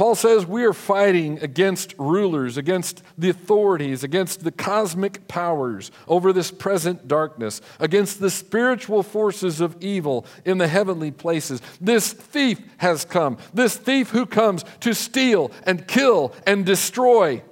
Paul 0.00 0.14
says 0.14 0.46
we 0.46 0.64
are 0.64 0.72
fighting 0.72 1.40
against 1.42 1.94
rulers, 1.98 2.56
against 2.56 3.02
the 3.18 3.28
authorities, 3.28 4.02
against 4.02 4.42
the 4.44 4.50
cosmic 4.50 5.28
powers 5.28 5.90
over 6.08 6.32
this 6.32 6.50
present 6.50 7.06
darkness, 7.06 7.60
against 7.78 8.18
the 8.18 8.30
spiritual 8.30 9.02
forces 9.02 9.60
of 9.60 9.76
evil 9.82 10.24
in 10.46 10.56
the 10.56 10.68
heavenly 10.68 11.10
places. 11.10 11.60
This 11.82 12.14
thief 12.14 12.62
has 12.78 13.04
come, 13.04 13.36
this 13.52 13.76
thief 13.76 14.08
who 14.08 14.24
comes 14.24 14.64
to 14.80 14.94
steal 14.94 15.52
and 15.64 15.86
kill 15.86 16.32
and 16.46 16.64
destroy. 16.64 17.42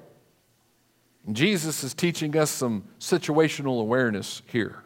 Jesus 1.30 1.84
is 1.84 1.92
teaching 1.92 2.34
us 2.34 2.50
some 2.50 2.84
situational 2.98 3.78
awareness 3.78 4.40
here. 4.46 4.82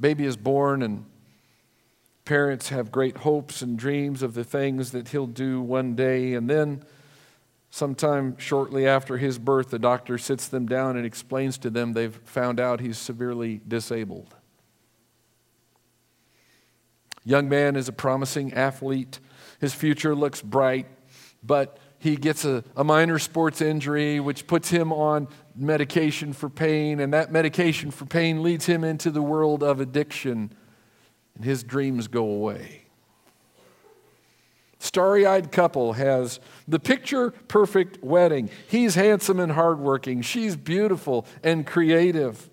Baby 0.00 0.24
is 0.24 0.36
born 0.36 0.82
and 0.82 1.06
Parents 2.24 2.70
have 2.70 2.90
great 2.90 3.18
hopes 3.18 3.60
and 3.60 3.78
dreams 3.78 4.22
of 4.22 4.32
the 4.32 4.44
things 4.44 4.92
that 4.92 5.08
he'll 5.08 5.26
do 5.26 5.60
one 5.60 5.94
day, 5.94 6.32
and 6.32 6.48
then 6.48 6.82
sometime 7.68 8.38
shortly 8.38 8.86
after 8.86 9.18
his 9.18 9.38
birth, 9.38 9.68
the 9.68 9.78
doctor 9.78 10.16
sits 10.16 10.48
them 10.48 10.66
down 10.66 10.96
and 10.96 11.04
explains 11.04 11.58
to 11.58 11.68
them 11.68 11.92
they've 11.92 12.18
found 12.24 12.58
out 12.58 12.80
he's 12.80 12.96
severely 12.96 13.60
disabled. 13.68 14.34
Young 17.26 17.48
man 17.48 17.76
is 17.76 17.88
a 17.88 17.92
promising 17.92 18.54
athlete. 18.54 19.18
His 19.60 19.74
future 19.74 20.14
looks 20.14 20.40
bright, 20.40 20.86
but 21.42 21.78
he 21.98 22.16
gets 22.16 22.46
a, 22.46 22.64
a, 22.76 22.84
minor 22.84 23.18
sports 23.18 23.60
injury, 23.60 24.20
which 24.20 24.46
puts 24.46 24.70
him 24.70 24.92
on 24.92 25.28
medication 25.54 26.32
for 26.32 26.48
pain, 26.48 27.00
and 27.00 27.12
that 27.12 27.32
medication 27.32 27.90
for 27.90 28.06
pain 28.06 28.42
leads 28.42 28.64
him 28.64 28.82
into 28.82 29.10
the 29.10 29.22
world 29.22 29.62
of 29.62 29.80
addiction 29.80 30.50
and 31.34 31.44
his 31.44 31.62
dreams 31.62 32.08
go 32.08 32.24
away. 32.24 32.82
Starry 34.78 35.24
eyed 35.24 35.50
couple 35.50 35.94
has 35.94 36.40
the 36.68 36.78
picture 36.78 37.30
perfect 37.48 38.04
wedding. 38.04 38.50
He's 38.68 38.94
handsome 38.94 39.40
and 39.40 39.52
hardworking. 39.52 40.20
She's 40.20 40.56
beautiful 40.56 41.26
and 41.42 41.66
creative. 41.66 42.50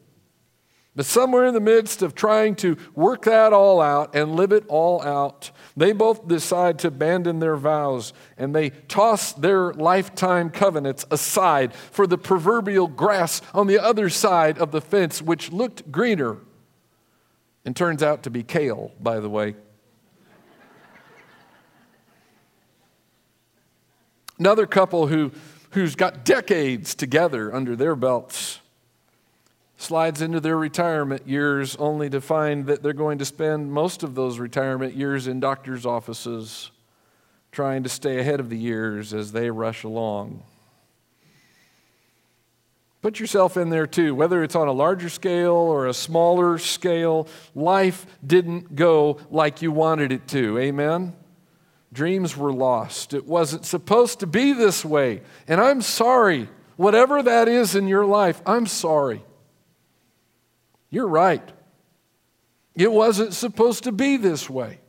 But 0.96 1.06
somewhere 1.06 1.46
in 1.46 1.54
the 1.54 1.60
midst 1.60 2.02
of 2.02 2.16
trying 2.16 2.56
to 2.56 2.78
work 2.96 3.24
that 3.24 3.54
all 3.54 3.82
out 3.82 4.16
and 4.16 4.36
live 4.36 4.54
it 4.54 4.66
all 4.68 5.02
out, 5.02 5.52
they 5.76 5.92
both 5.92 6.28
decide 6.28 6.80
to 6.80 6.88
abandon 6.88 7.40
their 7.40 7.56
vows 7.56 8.14
and 8.38 8.56
they 8.56 8.70
toss 8.70 9.34
their 9.34 9.74
lifetime 9.74 10.50
covenants 10.50 11.06
aside 11.12 11.74
for 11.74 12.08
the 12.08 12.18
proverbial 12.18 12.88
grass 12.88 13.42
on 13.54 13.68
the 13.68 13.80
other 13.80 14.10
side 14.10 14.58
of 14.58 14.72
the 14.72 14.82
fence, 14.82 15.22
which 15.22 15.52
looked 15.52 15.92
greener 15.92 16.38
and 17.66 17.76
turns 17.76 18.02
out 18.02 18.24
to 18.24 18.30
be 18.30 18.44
kale, 18.44 18.92
by 19.00 19.20
the 19.20 19.30
way. 19.30 19.56
Another 24.40 24.66
couple 24.66 25.08
who, 25.08 25.32
who's 25.72 25.96
got 25.96 26.26
decades 26.26 26.96
together 26.96 27.54
under 27.54 27.76
their 27.76 27.96
belts 27.96 28.60
slides 29.78 30.22
into 30.22 30.40
their 30.40 30.58
retirement 30.58 31.28
years 31.28 31.76
only 31.78 32.10
to 32.10 32.22
find 32.22 32.66
that 32.68 32.84
they're 32.84 32.94
going 32.94 33.18
to 33.18 33.26
spend 33.26 33.72
most 33.72 34.04
of 34.04 34.16
those 34.16 34.40
retirement 34.40 34.96
years 34.96 35.28
in 35.28 35.40
doctor's 35.40 35.86
offices 35.86 36.72
trying 37.52 37.84
to 37.84 37.90
stay 37.90 38.20
ahead 38.20 38.40
of 38.40 38.50
the 38.50 38.58
years 38.58 39.14
as 39.14 39.32
they 39.32 39.50
rush 39.50 39.84
along. 39.84 40.44
Put 43.02 43.20
yourself 43.20 43.58
in 43.58 43.70
there 43.70 43.88
too, 43.88 44.14
whether 44.14 44.44
it's 44.44 44.56
on 44.56 44.68
a 44.68 44.72
larger 44.72 45.10
scale 45.10 45.54
or 45.54 45.88
a 45.88 45.94
smaller 45.94 46.60
scale. 46.60 47.28
Life 47.56 48.06
didn't 48.26 48.76
go 48.76 49.18
like 49.32 49.64
you 49.64 49.72
wanted 49.72 50.12
it 50.12 50.28
to. 50.30 50.60
Amen? 50.60 51.16
Dreams 51.92 52.38
were 52.38 52.54
lost. 52.54 53.14
It 53.14 53.26
wasn't 53.26 53.66
supposed 53.66 54.20
to 54.20 54.28
be 54.28 54.54
this 54.54 54.86
way. 54.86 55.22
And 55.48 55.60
I'm 55.60 55.82
sorry. 55.82 56.48
Whatever 56.78 57.22
that 57.24 57.48
is 57.48 57.76
in 57.76 57.88
your 57.88 58.06
life, 58.06 58.42
I'm 58.46 58.66
sorry. 58.66 59.24
You're 60.90 61.08
right. 61.08 61.48
It 62.76 62.92
wasn't 62.92 63.34
supposed 63.34 63.84
to 63.84 63.92
be 63.92 64.18
this 64.18 64.50
way. 64.50 64.80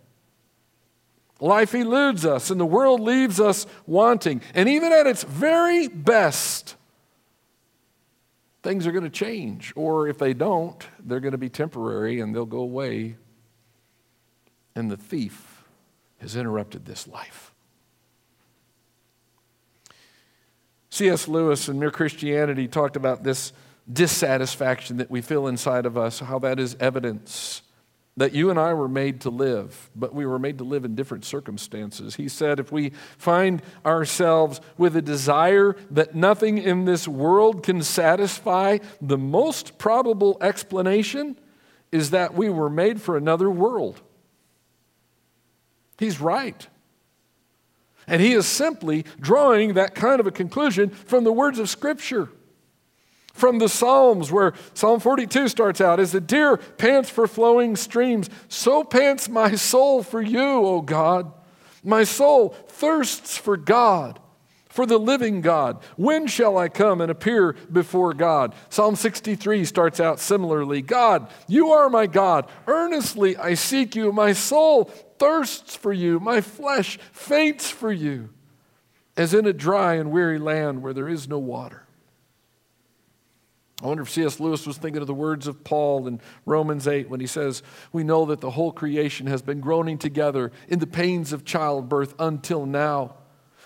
Life 1.40 1.74
eludes 1.74 2.24
us, 2.24 2.50
and 2.50 2.60
the 2.60 2.66
world 2.66 3.00
leaves 3.00 3.40
us 3.40 3.66
wanting. 3.84 4.42
And 4.54 4.68
even 4.68 4.92
at 4.92 5.08
its 5.08 5.24
very 5.24 5.88
best, 5.88 6.76
things 8.62 8.86
are 8.86 8.92
going 8.92 9.04
to 9.04 9.10
change. 9.10 9.72
Or 9.76 10.08
if 10.08 10.18
they 10.18 10.34
don't, 10.34 10.86
they're 11.04 11.20
going 11.20 11.32
to 11.32 11.38
be 11.38 11.48
temporary 11.48 12.20
and 12.20 12.34
they'll 12.34 12.46
go 12.46 12.60
away. 12.60 13.16
And 14.74 14.90
the 14.90 14.96
thief 14.96 15.64
has 16.18 16.36
interrupted 16.36 16.86
this 16.86 17.06
life. 17.06 17.52
C.S. 20.90 21.26
Lewis 21.26 21.68
in 21.68 21.78
Mere 21.78 21.90
Christianity 21.90 22.68
talked 22.68 22.96
about 22.96 23.22
this 23.22 23.52
dissatisfaction 23.90 24.98
that 24.98 25.10
we 25.10 25.20
feel 25.20 25.46
inside 25.46 25.86
of 25.86 25.98
us, 25.98 26.20
how 26.20 26.38
that 26.40 26.60
is 26.60 26.76
evidence 26.78 27.62
that 28.16 28.34
you 28.34 28.50
and 28.50 28.58
I 28.58 28.74
were 28.74 28.88
made 28.88 29.22
to 29.22 29.30
live, 29.30 29.90
but 29.96 30.14
we 30.14 30.26
were 30.26 30.38
made 30.38 30.58
to 30.58 30.64
live 30.64 30.84
in 30.84 30.94
different 30.94 31.24
circumstances. 31.24 32.16
He 32.16 32.28
said, 32.28 32.60
if 32.60 32.70
we 32.70 32.90
find 33.16 33.62
ourselves 33.86 34.60
with 34.76 34.96
a 34.96 35.02
desire 35.02 35.76
that 35.90 36.14
nothing 36.14 36.58
in 36.58 36.84
this 36.84 37.08
world 37.08 37.62
can 37.62 37.82
satisfy, 37.82 38.78
the 39.00 39.16
most 39.16 39.78
probable 39.78 40.36
explanation 40.42 41.38
is 41.90 42.10
that 42.10 42.34
we 42.34 42.50
were 42.50 42.70
made 42.70 43.00
for 43.00 43.16
another 43.16 43.50
world. 43.50 44.02
He's 45.98 46.20
right. 46.20 46.66
And 48.06 48.20
he 48.20 48.32
is 48.32 48.46
simply 48.46 49.06
drawing 49.20 49.74
that 49.74 49.94
kind 49.94 50.20
of 50.20 50.26
a 50.26 50.32
conclusion 50.32 50.90
from 50.90 51.24
the 51.24 51.32
words 51.32 51.58
of 51.58 51.70
Scripture 51.70 52.28
from 53.32 53.58
the 53.58 53.68
Psalms, 53.68 54.30
where 54.30 54.52
Psalm 54.74 55.00
42 55.00 55.48
starts 55.48 55.80
out 55.80 56.00
As 56.00 56.12
the 56.12 56.20
deer 56.20 56.56
pants 56.56 57.10
for 57.10 57.26
flowing 57.26 57.76
streams, 57.76 58.28
so 58.48 58.84
pants 58.84 59.28
my 59.28 59.54
soul 59.54 60.02
for 60.02 60.20
you, 60.22 60.40
O 60.40 60.80
God. 60.80 61.32
My 61.84 62.04
soul 62.04 62.50
thirsts 62.68 63.36
for 63.36 63.56
God, 63.56 64.20
for 64.68 64.86
the 64.86 64.98
living 64.98 65.40
God. 65.40 65.82
When 65.96 66.28
shall 66.28 66.56
I 66.56 66.68
come 66.68 67.00
and 67.00 67.10
appear 67.10 67.54
before 67.72 68.14
God? 68.14 68.54
Psalm 68.68 68.94
63 68.94 69.64
starts 69.64 69.98
out 69.98 70.20
similarly 70.20 70.80
God, 70.80 71.28
you 71.48 71.72
are 71.72 71.90
my 71.90 72.06
God. 72.06 72.48
Earnestly 72.68 73.36
I 73.36 73.54
seek 73.54 73.96
you. 73.96 74.12
My 74.12 74.32
soul 74.32 74.84
thirsts 75.18 75.74
for 75.74 75.92
you. 75.92 76.20
My 76.20 76.40
flesh 76.40 76.98
faints 77.12 77.68
for 77.68 77.90
you, 77.90 78.30
as 79.16 79.34
in 79.34 79.46
a 79.46 79.52
dry 79.52 79.94
and 79.94 80.12
weary 80.12 80.38
land 80.38 80.82
where 80.82 80.92
there 80.92 81.08
is 81.08 81.28
no 81.28 81.38
water. 81.38 81.81
I 83.82 83.86
wonder 83.86 84.04
if 84.04 84.10
C.S. 84.10 84.38
Lewis 84.38 84.64
was 84.64 84.78
thinking 84.78 85.00
of 85.00 85.08
the 85.08 85.14
words 85.14 85.48
of 85.48 85.64
Paul 85.64 86.06
in 86.06 86.20
Romans 86.46 86.86
8 86.86 87.10
when 87.10 87.18
he 87.18 87.26
says, 87.26 87.64
We 87.92 88.04
know 88.04 88.24
that 88.26 88.40
the 88.40 88.50
whole 88.50 88.70
creation 88.70 89.26
has 89.26 89.42
been 89.42 89.60
groaning 89.60 89.98
together 89.98 90.52
in 90.68 90.78
the 90.78 90.86
pains 90.86 91.32
of 91.32 91.44
childbirth 91.44 92.14
until 92.20 92.64
now. 92.64 93.16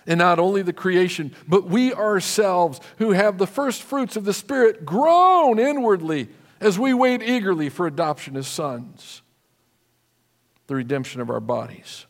And 0.07 0.19
not 0.19 0.39
only 0.39 0.63
the 0.63 0.73
creation, 0.73 1.35
but 1.47 1.69
we 1.69 1.93
ourselves 1.93 2.81
who 2.97 3.11
have 3.11 3.37
the 3.37 3.47
first 3.47 3.83
fruits 3.83 4.17
of 4.17 4.25
the 4.25 4.33
Spirit 4.33 4.87
groan 4.87 5.59
inwardly 5.59 6.29
as 6.61 6.79
we 6.79 6.95
wait 6.95 7.23
eagerly 7.23 7.69
for 7.69 7.87
adoption 7.87 8.37
as 8.37 8.47
sons, 8.47 9.21
the 10.67 10.77
redemption 10.77 11.21
of 11.21 11.29
our 11.29 11.41
bodies. 11.41 12.06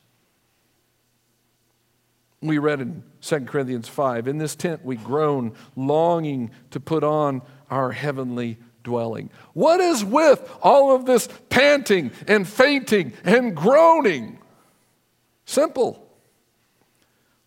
We 2.47 2.59
read 2.59 2.81
in 2.81 3.03
2 3.23 3.41
Corinthians 3.41 3.89
5 3.89 4.29
In 4.29 4.39
this 4.39 4.55
tent 4.55 4.85
we 4.85 4.97
groan, 4.97 5.53
longing 5.75 6.51
to 6.71 6.81
put 6.81 7.05
on 7.05 7.43
our 7.71 7.93
heavenly 7.93 8.59
dwelling. 8.85 9.31
What 9.53 9.81
is 9.81 10.05
with 10.05 10.49
all 10.63 10.95
of 10.95 11.07
this 11.07 11.29
panting 11.49 12.13
and 12.29 12.49
fainting 12.49 13.13
and 13.25 13.55
groaning? 13.57 14.39
Simple. 15.45 16.03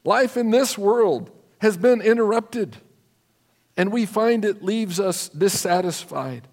Life 0.04 0.38
in 0.38 0.52
this 0.52 0.78
world 0.78 1.32
has 1.60 1.78
been 1.78 2.02
interrupted, 2.02 2.78
and 3.78 3.92
we 3.92 4.06
find 4.06 4.44
it 4.44 4.64
leaves 4.64 5.00
us 5.00 5.30
dissatisfied. 5.30 6.48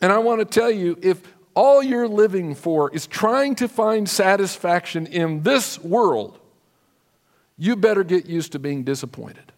And 0.00 0.12
I 0.12 0.18
want 0.18 0.40
to 0.40 0.44
tell 0.44 0.70
you 0.70 0.98
if 1.02 1.22
all 1.54 1.82
you're 1.82 2.08
living 2.08 2.54
for 2.54 2.90
is 2.90 3.06
trying 3.06 3.54
to 3.56 3.68
find 3.68 4.08
satisfaction 4.08 5.06
in 5.06 5.42
this 5.42 5.78
world, 5.78 6.38
you 7.62 7.76
better 7.76 8.02
get 8.02 8.26
used 8.26 8.50
to 8.50 8.58
being 8.58 8.82
disappointed. 8.82 9.52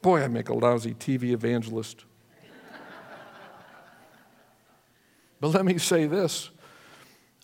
Boy, 0.00 0.22
I 0.22 0.28
make 0.28 0.48
a 0.48 0.54
lousy 0.54 0.94
TV 0.94 1.32
evangelist. 1.32 2.06
but 5.40 5.48
let 5.48 5.66
me 5.66 5.76
say 5.76 6.06
this 6.06 6.48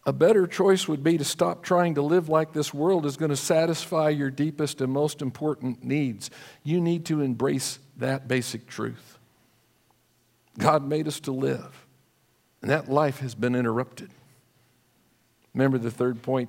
a 0.07 0.13
better 0.15 0.47
choice 0.47 0.89
would 0.89 1.05
be 1.05 1.19
to 1.19 1.25
stop 1.25 1.63
trying 1.63 1.97
to 1.97 2.03
live 2.03 2.31
like 2.31 2.55
this 2.55 2.73
world 2.73 3.05
is 3.05 3.19
going 3.19 3.29
to 3.29 3.37
satisfy 3.37 4.09
your 4.09 4.31
deepest 4.31 4.81
and 4.81 4.91
most 4.91 5.21
important 5.21 5.85
needs. 5.85 6.31
You 6.63 6.81
need 6.81 7.05
to 7.07 7.21
embrace 7.21 7.79
that 7.99 8.27
basic 8.27 8.67
truth. 8.67 9.19
God 10.57 10.83
made 10.83 11.07
us 11.07 11.21
to 11.21 11.31
live. 11.31 11.85
And 12.63 12.71
that 12.71 12.89
life 12.89 13.19
has 13.19 13.35
been 13.35 13.55
interrupted. 13.55 14.09
Remember 15.53 15.77
the 15.77 15.91
third 15.91 16.23
point? 16.23 16.49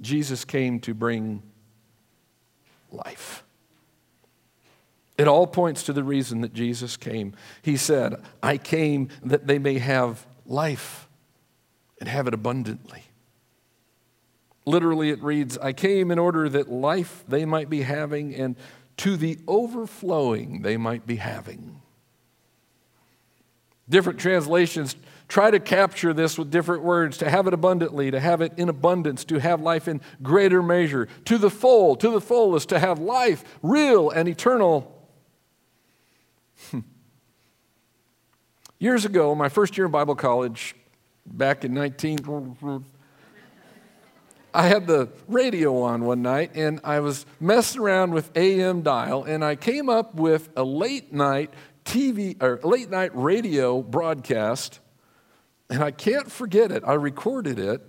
Jesus 0.00 0.44
came 0.44 0.80
to 0.80 0.94
bring 0.94 1.42
life. 2.90 3.44
It 5.18 5.28
all 5.28 5.46
points 5.46 5.82
to 5.84 5.92
the 5.92 6.02
reason 6.02 6.40
that 6.40 6.54
Jesus 6.54 6.96
came. 6.96 7.34
He 7.60 7.76
said, 7.76 8.16
I 8.42 8.56
came 8.56 9.08
that 9.22 9.46
they 9.46 9.58
may 9.58 9.78
have 9.78 10.26
life 10.46 11.08
and 11.98 12.08
have 12.08 12.26
it 12.26 12.32
abundantly. 12.32 13.04
Literally, 14.64 15.10
it 15.10 15.22
reads, 15.22 15.58
I 15.58 15.72
came 15.72 16.10
in 16.10 16.18
order 16.18 16.48
that 16.48 16.70
life 16.70 17.24
they 17.28 17.44
might 17.44 17.68
be 17.68 17.82
having 17.82 18.34
and 18.34 18.56
to 18.98 19.16
the 19.16 19.38
overflowing 19.46 20.62
they 20.62 20.76
might 20.76 21.06
be 21.06 21.16
having. 21.16 21.80
Different 23.88 24.20
translations 24.20 24.96
try 25.30 25.48
to 25.50 25.60
capture 25.60 26.12
this 26.12 26.36
with 26.36 26.50
different 26.50 26.82
words 26.82 27.16
to 27.18 27.30
have 27.30 27.46
it 27.46 27.54
abundantly, 27.54 28.10
to 28.10 28.18
have 28.18 28.42
it 28.42 28.52
in 28.56 28.68
abundance, 28.68 29.24
to 29.24 29.38
have 29.38 29.62
life 29.62 29.86
in 29.86 30.00
greater 30.22 30.60
measure, 30.60 31.06
to 31.24 31.38
the 31.38 31.48
full, 31.48 31.94
to 31.96 32.10
the 32.10 32.20
fullest, 32.20 32.68
to 32.68 32.78
have 32.78 32.98
life 32.98 33.44
real 33.62 34.10
and 34.10 34.28
eternal. 34.28 35.08
Hmm. 36.70 36.80
Years 38.80 39.04
ago, 39.04 39.34
my 39.36 39.48
first 39.48 39.78
year 39.78 39.86
in 39.86 39.92
Bible 39.92 40.16
college, 40.16 40.74
back 41.24 41.64
in 41.64 41.72
19, 41.74 42.84
I 44.52 44.66
had 44.66 44.88
the 44.88 45.08
radio 45.28 45.80
on 45.82 46.04
one 46.04 46.22
night 46.22 46.56
and 46.56 46.80
I 46.82 46.98
was 46.98 47.24
messing 47.38 47.80
around 47.80 48.12
with 48.12 48.36
AM 48.36 48.82
dial 48.82 49.22
and 49.22 49.44
I 49.44 49.54
came 49.54 49.88
up 49.88 50.16
with 50.16 50.48
a 50.56 50.64
late 50.64 51.12
night 51.12 51.54
TV 51.84 52.42
or 52.42 52.58
late 52.64 52.90
night 52.90 53.12
radio 53.14 53.80
broadcast 53.80 54.80
and 55.70 55.82
I 55.82 55.92
can't 55.92 56.30
forget 56.30 56.72
it. 56.72 56.82
I 56.84 56.94
recorded 56.94 57.58
it. 57.58 57.80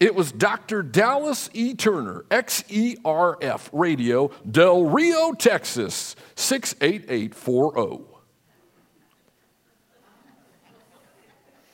It 0.00 0.16
was 0.16 0.32
Dr. 0.32 0.82
Dallas 0.82 1.48
E. 1.52 1.74
Turner, 1.74 2.24
XERF 2.30 3.68
Radio, 3.72 4.32
Del 4.50 4.86
Rio, 4.86 5.32
Texas, 5.32 6.16
68840. 6.34 8.04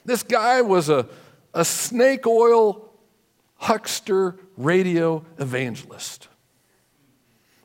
This 0.04 0.22
guy 0.22 0.60
was 0.60 0.90
a, 0.90 1.08
a 1.54 1.64
snake 1.64 2.26
oil 2.26 2.92
huckster 3.56 4.36
radio 4.56 5.24
evangelist. 5.38 6.27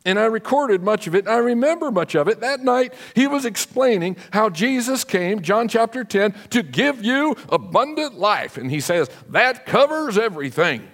And 0.06 0.20
I 0.20 0.26
recorded 0.26 0.84
much 0.84 1.08
of 1.08 1.16
it. 1.16 1.28
I 1.28 1.38
remember 1.38 1.90
much 1.90 2.14
of 2.16 2.28
it. 2.28 2.42
That 2.42 2.62
night, 2.62 2.94
he 3.16 3.26
was 3.26 3.46
explaining 3.46 4.18
how 4.32 4.50
Jesus 4.50 5.04
came, 5.04 5.42
John 5.42 5.68
chapter 5.68 6.04
10, 6.04 6.34
to 6.50 6.62
give 6.62 7.04
you 7.04 7.38
abundant 7.50 8.20
life. 8.20 8.58
And 8.58 8.70
he 8.70 8.82
says, 8.82 9.10
that 9.30 9.66
covers 9.66 10.18
everything 10.18 10.88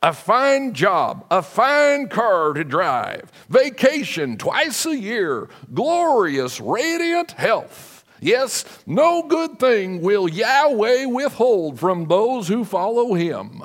a 0.00 0.12
fine 0.12 0.74
job, 0.74 1.26
a 1.30 1.42
fine 1.42 2.08
car 2.08 2.52
to 2.52 2.62
drive, 2.62 3.32
vacation 3.48 4.36
twice 4.36 4.86
a 4.86 4.96
year, 4.96 5.48
glorious, 5.74 6.60
radiant 6.60 7.32
health. 7.32 8.04
Yes, 8.20 8.64
no 8.86 9.22
good 9.22 9.58
thing 9.58 10.00
will 10.00 10.28
Yahweh 10.28 11.06
withhold 11.06 11.80
from 11.80 12.06
those 12.06 12.48
who 12.48 12.64
follow 12.64 13.14
him. 13.14 13.62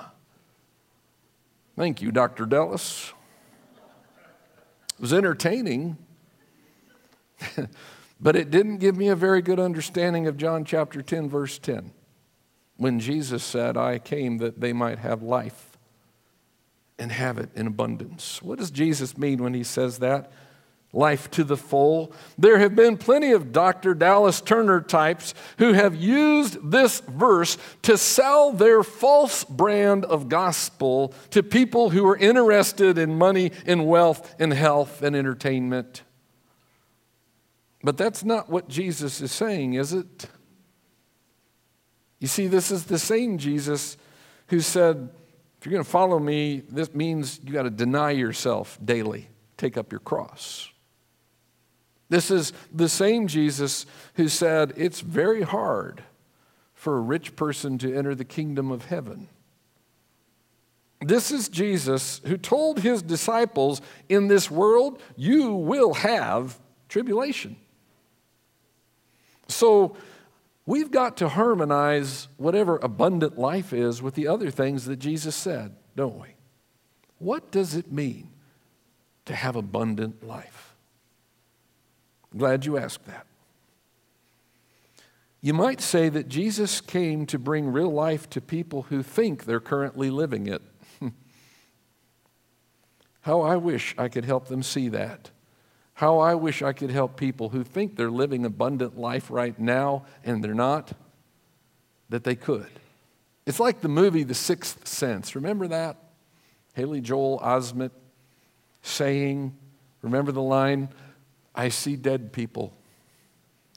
Thank 1.76 2.02
you, 2.02 2.12
Dr. 2.12 2.46
Dallas 2.46 3.14
was 5.00 5.14
entertaining, 5.14 5.98
but 8.20 8.36
it 8.36 8.52
didn't 8.52 8.78
give 8.78 8.96
me 8.96 9.08
a 9.08 9.16
very 9.16 9.42
good 9.42 9.60
understanding 9.60 10.28
of 10.28 10.38
John 10.38 10.66
chapter 10.66 11.02
10, 11.02 11.30
verse 11.30 11.58
10, 11.60 11.92
when 12.78 13.00
Jesus 13.00 13.44
said, 13.44 13.78
I 13.78 14.00
came 14.00 14.38
that 14.38 14.60
they 14.60 14.74
might 14.74 15.00
have 15.00 15.22
life 15.22 15.78
and 17.00 17.12
have 17.12 17.38
it 17.38 17.50
in 17.56 17.68
abundance. 17.68 18.42
What 18.42 18.60
does 18.60 18.72
Jesus 18.72 19.18
mean 19.18 19.44
when 19.44 19.54
he 19.54 19.64
says 19.64 20.00
that? 20.00 20.32
Life 20.94 21.30
to 21.32 21.44
the 21.44 21.58
full. 21.58 22.14
There 22.38 22.60
have 22.60 22.76
been 22.76 22.98
plenty 22.98 23.32
of 23.32 23.52
Dr. 23.52 23.96
Dallas 23.96 24.40
Turner 24.40 24.80
types 24.80 25.34
who 25.58 25.74
have 25.74 25.96
used 25.96 26.72
this 26.72 27.02
verse 27.02 27.58
to 27.82 27.98
sell 27.98 28.52
their 28.52 28.84
false 28.84 29.44
brand 29.44 30.06
of 30.06 30.30
gospel 30.30 31.14
to 31.32 31.42
people 31.42 31.90
who 31.90 32.08
are 32.08 32.16
interested 32.16 33.00
in 33.00 33.18
money, 33.18 33.52
in 33.66 33.86
wealth, 33.86 34.36
in 34.40 34.52
health, 34.52 35.02
and 35.02 35.16
entertainment. 35.16 36.04
But 37.84 37.98
that's 37.98 38.24
not 38.24 38.50
what 38.50 38.70
Jesus 38.70 39.20
is 39.20 39.32
saying, 39.32 39.74
is 39.74 39.92
it? 39.94 40.28
You 42.20 42.28
see, 42.28 42.48
this 42.48 42.72
is 42.72 42.86
the 42.86 43.00
same 43.00 43.38
Jesus 43.38 43.98
who 44.48 44.62
said, 44.62 45.10
if 45.60 45.66
you're 45.66 45.72
going 45.74 45.84
to 45.84 45.90
follow 45.90 46.20
me, 46.20 46.62
this 46.70 46.94
means 46.94 47.40
you 47.44 47.52
got 47.52 47.64
to 47.64 47.70
deny 47.70 48.12
yourself 48.12 48.78
daily, 48.84 49.28
take 49.58 49.78
up 49.78 49.92
your 49.92 50.00
cross. 50.00 50.70
This 52.14 52.30
is 52.30 52.54
the 52.72 52.90
same 52.90 53.26
Jesus 53.26 53.88
who 54.14 54.28
said, 54.28 54.74
It's 54.78 55.00
very 55.00 55.42
hard 55.42 56.04
for 56.76 56.96
a 56.96 57.02
rich 57.02 57.36
person 57.36 57.80
to 57.80 57.92
enter 57.92 58.14
the 58.14 58.24
kingdom 58.24 58.70
of 58.70 58.86
heaven. 58.86 59.30
This 61.02 61.32
is 61.32 61.50
Jesus 61.50 62.22
who 62.28 62.38
told 62.38 62.82
his 62.82 63.02
disciples, 63.02 63.82
In 64.10 64.28
this 64.28 64.52
world, 64.52 65.02
you 65.16 65.56
will 65.56 65.96
have 65.96 66.60
tribulation. 66.88 67.56
So, 69.48 69.98
we've 70.68 70.92
got 70.92 71.18
to 71.18 71.30
harmonize 71.30 72.28
whatever 72.38 72.78
abundant 72.78 73.40
life 73.40 73.74
is 73.74 74.04
with 74.04 74.14
the 74.14 74.28
other 74.28 74.52
things 74.52 74.86
that 74.86 74.98
Jesus 74.98 75.36
said, 75.36 75.76
don't 75.96 76.22
we? 76.22 76.36
What 77.18 77.50
does 77.50 77.74
it 77.74 77.92
mean 77.92 78.30
to 79.26 79.34
have 79.34 79.56
abundant 79.56 80.24
life? 80.24 80.73
Glad 82.36 82.66
you 82.66 82.78
asked 82.78 83.06
that. 83.06 83.26
You 85.42 85.54
might 85.54 85.82
say 85.82 86.08
that 86.08 86.30
Jesus 86.30 86.80
came 86.80 87.26
to 87.26 87.38
bring 87.38 87.72
real 87.72 87.92
life 87.92 88.30
to 88.30 88.40
people 88.40 88.84
who 88.84 89.04
think 89.04 89.44
they're 89.44 89.60
currently 89.60 90.10
living 90.10 90.48
it. 90.48 90.62
How 93.22 93.42
I 93.42 93.58
wish 93.58 93.94
I 93.98 94.08
could 94.08 94.24
help 94.24 94.48
them 94.48 94.64
see 94.64 94.88
that. 94.90 95.32
How 95.96 96.20
I 96.20 96.36
wish 96.36 96.62
I 96.62 96.72
could 96.74 96.92
help 96.92 97.18
people 97.18 97.50
who 97.50 97.64
think 97.64 97.98
they're 97.98 98.10
living 98.10 98.46
abundant 98.46 98.98
life 98.98 99.30
right 99.30 99.58
now 99.60 100.06
and 100.24 100.44
they're 100.44 100.54
not, 100.54 100.94
that 102.10 102.24
they 102.24 102.36
could. 102.36 102.70
It's 103.46 103.60
like 103.60 103.82
the 103.82 103.90
movie 103.90 104.24
The 104.24 104.34
Sixth 104.34 104.88
Sense. 104.88 105.36
Remember 105.36 105.68
that? 105.68 105.98
Haley 106.74 107.02
Joel 107.02 107.40
Osment 107.40 107.92
saying, 108.82 109.56
remember 110.02 110.32
the 110.32 110.42
line? 110.42 110.90
I 111.56 111.70
see 111.70 111.96
dead 111.96 112.32
people 112.34 112.74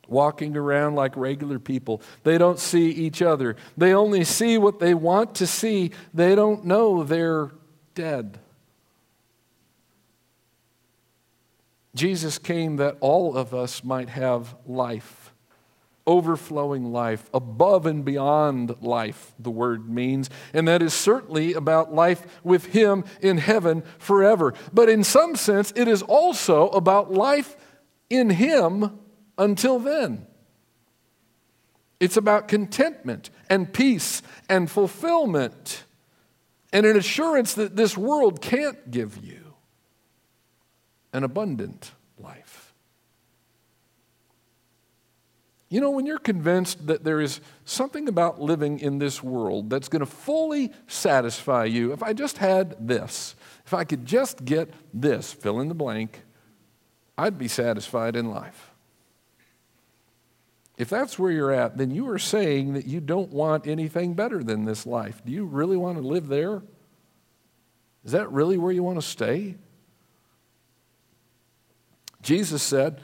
walking 0.09 0.57
around 0.57 0.95
like 0.95 1.17
regular 1.17 1.59
people. 1.59 2.01
They 2.23 2.39
don't 2.39 2.59
see 2.59 2.91
each 2.91 3.23
other. 3.23 3.57
They 3.77 3.93
only 3.93 4.25
see 4.25 4.59
what 4.59 4.79
they 4.79 4.95
want 4.95 5.35
to 5.37 5.47
see. 5.47 5.91
They 6.15 6.35
don't 6.35 6.65
know 6.65 7.03
they're 7.03 7.51
dead. 7.95 8.39
Jesus 11.95 12.39
came 12.39 12.77
that 12.77 12.97
all 13.01 13.37
of 13.37 13.55
us 13.55 13.83
might 13.83 14.11
have 14.11 14.55
life, 14.67 15.33
overflowing 16.07 16.93
life, 16.93 17.29
above 17.33 17.87
and 17.87 18.05
beyond 18.05 18.77
life, 18.83 19.33
the 19.39 19.51
word 19.51 19.89
means. 19.89 20.29
And 20.53 20.69
that 20.69 20.83
is 20.83 20.93
certainly 20.93 21.55
about 21.55 21.95
life 21.95 22.41
with 22.45 22.67
Him 22.67 23.05
in 23.23 23.39
heaven 23.39 23.83
forever. 23.99 24.53
But 24.75 24.91
in 24.91 25.05
some 25.05 25.37
sense, 25.37 25.73
it 25.75 25.89
is 25.89 26.03
also 26.03 26.69
about 26.69 27.13
life 27.13 27.57
in 28.11 28.31
Him 28.31 28.99
until 29.39 29.79
then. 29.79 30.27
It's 31.99 32.17
about 32.17 32.49
contentment 32.49 33.31
and 33.49 33.73
peace 33.73 34.23
and 34.49 34.71
fulfillment 34.71 35.85
and 36.73 36.85
an 36.85 36.97
assurance 36.97 37.55
that 37.55 37.77
this 37.77 37.97
world 37.97 38.43
can't 38.43 38.91
give 38.91 39.25
you 39.25 39.55
an 41.13 41.25
abundant 41.25 41.93
life. 42.19 42.75
You 45.69 45.81
know, 45.81 45.91
when 45.91 46.07
you're 46.07 46.19
convinced 46.19 46.87
that 46.87 47.03
there 47.03 47.21
is 47.21 47.41
something 47.65 48.09
about 48.09 48.41
living 48.41 48.79
in 48.79 48.99
this 48.99 49.23
world 49.23 49.71
that's 49.71 49.89
going 49.89 50.01
to 50.01 50.07
fully 50.07 50.73
satisfy 50.87 51.65
you, 51.65 51.93
if 51.93 52.03
I 52.03 52.13
just 52.13 52.39
had 52.39 52.77
this, 52.87 53.35
if 53.65 53.75
I 53.75 53.85
could 53.85 54.05
just 54.05 54.45
get 54.45 54.73
this, 54.95 55.33
fill 55.33 55.61
in 55.61 55.69
the 55.69 55.75
blank, 55.75 56.23
I'd 57.19 57.39
be 57.39 57.49
satisfied 57.49 58.17
in 58.17 58.31
life. 58.31 58.71
If 60.77 60.91
that's 60.91 61.19
where 61.19 61.31
you're 61.31 61.53
at, 61.53 61.79
then 61.79 61.91
you 61.91 62.09
are 62.11 62.19
saying 62.19 62.75
that 62.75 62.87
you 62.87 63.01
don't 63.01 63.31
want 63.31 63.67
anything 63.67 64.13
better 64.13 64.43
than 64.43 64.67
this 64.67 64.85
life. 64.85 65.23
Do 65.25 65.33
you 65.33 65.47
really 65.47 65.77
want 65.77 65.97
to 65.97 66.07
live 66.07 66.29
there? 66.29 66.63
Is 68.05 68.13
that 68.13 68.31
really 68.31 68.59
where 68.59 68.73
you 68.73 68.83
want 68.83 69.01
to 69.01 69.07
stay? 69.07 69.57
Jesus 72.23 72.63
said, 72.63 73.01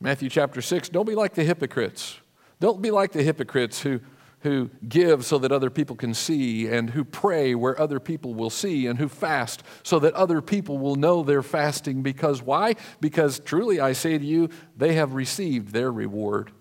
Matthew 0.00 0.28
chapter 0.28 0.60
6, 0.60 0.88
don't 0.88 1.06
be 1.06 1.14
like 1.14 1.34
the 1.34 1.44
hypocrites. 1.44 2.18
Don't 2.60 2.82
be 2.82 2.90
like 2.90 3.12
the 3.12 3.22
hypocrites 3.22 3.80
who, 3.82 4.00
who 4.44 4.70
give 4.86 5.24
so 5.24 5.38
that 5.38 5.50
other 5.50 5.70
people 5.70 5.96
can 5.96 6.12
see, 6.12 6.68
and 6.68 6.90
who 6.90 7.02
pray 7.02 7.54
where 7.54 7.80
other 7.80 7.98
people 7.98 8.34
will 8.34 8.50
see, 8.50 8.86
and 8.86 8.98
who 8.98 9.08
fast 9.08 9.62
so 9.82 9.98
that 9.98 10.12
other 10.12 10.42
people 10.42 10.76
will 10.78 10.96
know 10.96 11.22
they're 11.22 11.42
fasting. 11.42 12.02
Because 12.02 12.42
why? 12.42 12.74
Because 13.00 13.40
truly 13.40 13.80
I 13.80 13.94
say 13.94 14.18
to 14.18 14.24
you, 14.24 14.50
they 14.76 14.92
have 14.92 15.14
received 15.14 15.72
their 15.72 15.90
reward. 15.90 16.52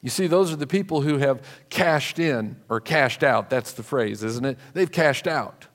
You 0.00 0.08
see, 0.08 0.26
those 0.26 0.50
are 0.50 0.56
the 0.56 0.66
people 0.66 1.02
who 1.02 1.18
have 1.18 1.42
cashed 1.68 2.18
in 2.18 2.56
or 2.70 2.80
cashed 2.80 3.22
out. 3.22 3.50
That's 3.50 3.72
the 3.72 3.82
phrase, 3.82 4.24
isn't 4.24 4.46
it? 4.46 4.58
They've 4.72 4.90
cashed 4.90 5.26
out. 5.26 5.66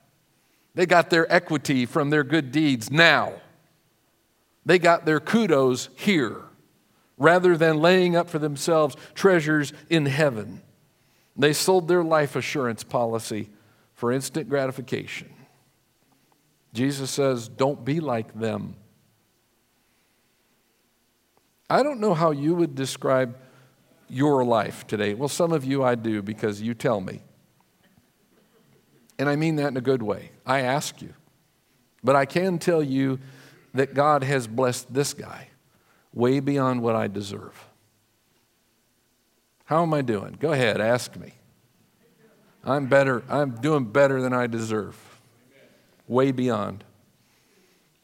They 0.74 0.84
got 0.84 1.10
their 1.10 1.32
equity 1.32 1.86
from 1.86 2.10
their 2.10 2.24
good 2.24 2.50
deeds 2.50 2.90
now. 2.90 3.34
They 4.66 4.80
got 4.80 5.06
their 5.06 5.20
kudos 5.20 5.90
here 5.96 6.42
rather 7.20 7.56
than 7.56 7.78
laying 7.78 8.16
up 8.16 8.28
for 8.28 8.40
themselves 8.40 8.96
treasures 9.14 9.72
in 9.88 10.06
heaven. 10.06 10.62
They 11.36 11.52
sold 11.52 11.86
their 11.86 12.02
life 12.02 12.34
assurance 12.34 12.82
policy 12.82 13.50
for 13.94 14.10
instant 14.10 14.48
gratification. 14.48 15.30
Jesus 16.72 17.10
says, 17.10 17.48
Don't 17.48 17.84
be 17.84 18.00
like 18.00 18.36
them. 18.36 18.74
I 21.68 21.84
don't 21.84 22.00
know 22.00 22.14
how 22.14 22.32
you 22.32 22.54
would 22.56 22.74
describe 22.74 23.36
your 24.08 24.44
life 24.44 24.86
today? 24.88 25.14
Well, 25.14 25.28
some 25.28 25.52
of 25.52 25.64
you 25.64 25.84
I 25.84 25.94
do 25.94 26.20
because 26.22 26.60
you 26.60 26.74
tell 26.74 27.00
me. 27.00 27.20
And 29.18 29.28
I 29.28 29.36
mean 29.36 29.56
that 29.56 29.68
in 29.68 29.76
a 29.76 29.82
good 29.82 30.02
way. 30.02 30.32
I 30.44 30.62
ask 30.62 31.00
you. 31.00 31.14
But 32.02 32.16
I 32.16 32.24
can 32.24 32.58
tell 32.58 32.82
you 32.82 33.20
that 33.74 33.94
God 33.94 34.24
has 34.24 34.48
blessed 34.48 34.92
this 34.92 35.14
guy 35.14 35.49
way 36.12 36.40
beyond 36.40 36.82
what 36.82 36.96
I 36.96 37.08
deserve. 37.08 37.66
How 39.64 39.82
am 39.82 39.94
I 39.94 40.02
doing? 40.02 40.36
Go 40.40 40.52
ahead, 40.52 40.80
ask 40.80 41.16
me. 41.16 41.34
I'm 42.64 42.86
better. 42.86 43.22
I'm 43.28 43.52
doing 43.52 43.84
better 43.84 44.20
than 44.20 44.32
I 44.32 44.46
deserve. 44.46 44.96
Way 46.08 46.32
beyond. 46.32 46.84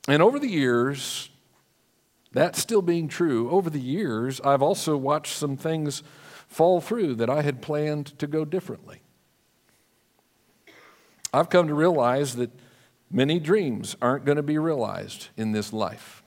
And 0.09 0.23
over 0.23 0.39
the 0.39 0.49
years, 0.49 1.29
that 2.33 2.57
still 2.57 2.83
being 2.83 3.09
true, 3.09 3.51
over 3.51 3.69
the 3.69 3.81
years, 3.81 4.41
I've 4.43 4.63
also 4.63 4.97
watched 4.97 5.35
some 5.35 5.57
things 5.57 6.03
fall 6.49 6.81
through 6.81 7.17
that 7.17 7.29
I 7.29 7.43
had 7.43 7.61
planned 7.61 8.19
to 8.19 8.27
go 8.27 8.45
differently. 8.45 9.01
I've 11.35 11.51
come 11.51 11.67
to 11.69 11.75
realize 11.75 12.37
that 12.37 12.51
many 13.11 13.39
dreams 13.39 13.97
aren't 14.01 14.25
going 14.25 14.37
to 14.37 14.43
be 14.43 14.59
realized 14.59 15.29
in 15.37 15.53
this 15.53 15.73
life. 15.73 16.23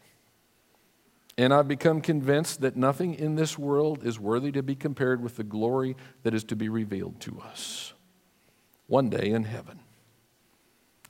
And 1.39 1.53
I've 1.53 1.69
become 1.69 2.01
convinced 2.01 2.59
that 2.59 2.75
nothing 2.75 3.13
in 3.13 3.35
this 3.35 3.57
world 3.57 4.05
is 4.05 4.19
worthy 4.19 4.51
to 4.51 4.61
be 4.61 4.75
compared 4.75 5.23
with 5.23 5.37
the 5.37 5.43
glory 5.45 5.95
that 6.23 6.33
is 6.33 6.43
to 6.43 6.55
be 6.57 6.67
revealed 6.67 7.21
to 7.21 7.39
us 7.39 7.93
one 8.87 9.09
day 9.09 9.29
in 9.29 9.45
heaven. 9.45 9.79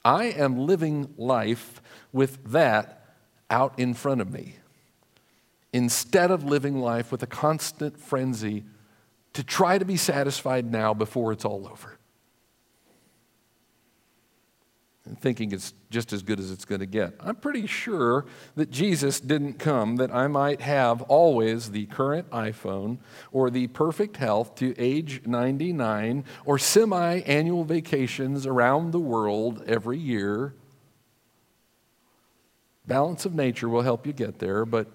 I 0.05 0.25
am 0.25 0.67
living 0.67 1.15
life 1.17 1.81
with 2.13 2.51
that 2.51 3.07
out 3.49 3.79
in 3.79 3.95
front 3.95 4.21
of 4.21 4.31
me 4.31 4.57
instead 5.73 6.29
of 6.29 6.43
living 6.43 6.79
life 6.79 7.11
with 7.11 7.23
a 7.23 7.27
constant 7.27 7.99
frenzy 7.99 8.65
to 9.33 9.43
try 9.43 9.79
to 9.79 9.85
be 9.85 9.97
satisfied 9.97 10.71
now 10.71 10.93
before 10.93 11.31
it's 11.31 11.43
all 11.43 11.67
over. 11.67 11.97
And 15.09 15.19
thinking 15.19 15.51
it's 15.51 15.73
just 15.89 16.13
as 16.13 16.21
good 16.21 16.39
as 16.39 16.51
it's 16.51 16.65
going 16.65 16.81
to 16.81 16.85
get. 16.85 17.15
I'm 17.19 17.35
pretty 17.35 17.65
sure 17.65 18.27
that 18.55 18.69
Jesus 18.69 19.19
didn't 19.19 19.53
come 19.53 19.95
that 19.95 20.13
I 20.13 20.27
might 20.27 20.61
have 20.61 21.01
always 21.01 21.71
the 21.71 21.87
current 21.87 22.29
iPhone 22.29 22.99
or 23.31 23.49
the 23.49 23.65
perfect 23.67 24.17
health 24.17 24.53
to 24.55 24.75
age 24.77 25.23
99 25.25 26.25
or 26.45 26.59
semi 26.59 27.21
annual 27.21 27.63
vacations 27.63 28.45
around 28.45 28.91
the 28.91 28.99
world 28.99 29.63
every 29.65 29.97
year. 29.97 30.53
Balance 32.85 33.25
of 33.25 33.33
nature 33.33 33.67
will 33.67 33.81
help 33.81 34.05
you 34.05 34.13
get 34.13 34.37
there, 34.37 34.63
but 34.63 34.91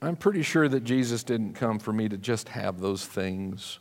I'm 0.00 0.16
pretty 0.16 0.42
sure 0.42 0.68
that 0.68 0.82
Jesus 0.82 1.22
didn't 1.22 1.54
come 1.54 1.78
for 1.78 1.92
me 1.92 2.08
to 2.08 2.18
just 2.18 2.48
have 2.48 2.80
those 2.80 3.06
things. 3.06 3.78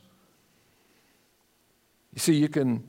You 2.13 2.19
see, 2.19 2.35
you 2.35 2.49
can 2.49 2.83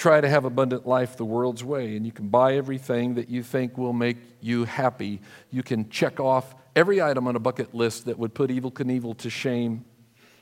try 0.00 0.18
to 0.18 0.28
have 0.28 0.46
abundant 0.46 0.86
life 0.86 1.18
the 1.18 1.24
world's 1.24 1.62
way, 1.62 1.94
and 1.94 2.06
you 2.06 2.10
can 2.10 2.28
buy 2.28 2.56
everything 2.56 3.16
that 3.16 3.28
you 3.28 3.42
think 3.42 3.76
will 3.76 3.92
make 3.92 4.16
you 4.40 4.64
happy. 4.64 5.20
You 5.50 5.62
can 5.62 5.90
check 5.90 6.18
off 6.18 6.54
every 6.74 7.02
item 7.02 7.28
on 7.28 7.36
a 7.36 7.38
bucket 7.38 7.74
list 7.74 8.06
that 8.06 8.18
would 8.18 8.32
put 8.32 8.48
Evel 8.48 8.72
Knievel 8.72 9.16
to 9.18 9.28
shame. 9.28 9.84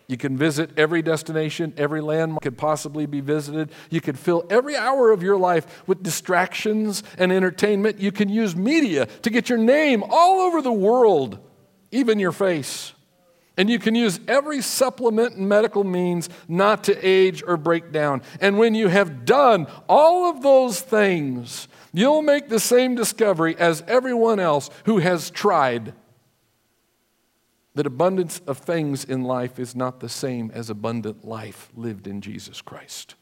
You 0.06 0.16
can 0.16 0.38
visit 0.38 0.70
every 0.78 1.02
destination, 1.02 1.74
every 1.76 2.00
landmark 2.00 2.42
could 2.42 2.56
possibly 2.56 3.04
be 3.04 3.20
visited. 3.20 3.72
You 3.90 4.00
can 4.00 4.14
fill 4.14 4.46
every 4.48 4.76
hour 4.76 5.10
of 5.10 5.24
your 5.24 5.36
life 5.36 5.86
with 5.88 6.04
distractions 6.04 7.02
and 7.18 7.32
entertainment. 7.32 7.98
You 7.98 8.12
can 8.12 8.28
use 8.28 8.54
media 8.54 9.06
to 9.06 9.28
get 9.28 9.48
your 9.48 9.58
name 9.58 10.04
all 10.08 10.40
over 10.40 10.62
the 10.62 10.72
world 10.72 11.40
even 11.90 12.18
your 12.18 12.32
face. 12.32 12.92
And 13.58 13.68
you 13.68 13.80
can 13.80 13.96
use 13.96 14.20
every 14.28 14.62
supplement 14.62 15.34
and 15.34 15.48
medical 15.48 15.82
means 15.82 16.28
not 16.46 16.84
to 16.84 16.96
age 17.06 17.42
or 17.44 17.56
break 17.56 17.90
down. 17.90 18.22
And 18.40 18.56
when 18.56 18.76
you 18.76 18.86
have 18.86 19.24
done 19.24 19.66
all 19.88 20.30
of 20.30 20.42
those 20.42 20.80
things, 20.80 21.66
you'll 21.92 22.22
make 22.22 22.48
the 22.48 22.60
same 22.60 22.94
discovery 22.94 23.56
as 23.58 23.82
everyone 23.88 24.38
else 24.38 24.70
who 24.84 24.98
has 24.98 25.28
tried 25.28 25.92
that 27.74 27.84
abundance 27.84 28.40
of 28.46 28.58
things 28.58 29.04
in 29.04 29.24
life 29.24 29.58
is 29.58 29.74
not 29.74 29.98
the 29.98 30.08
same 30.08 30.52
as 30.54 30.70
abundant 30.70 31.24
life 31.24 31.68
lived 31.74 32.06
in 32.06 32.20
Jesus 32.20 32.62
Christ. 32.62 33.16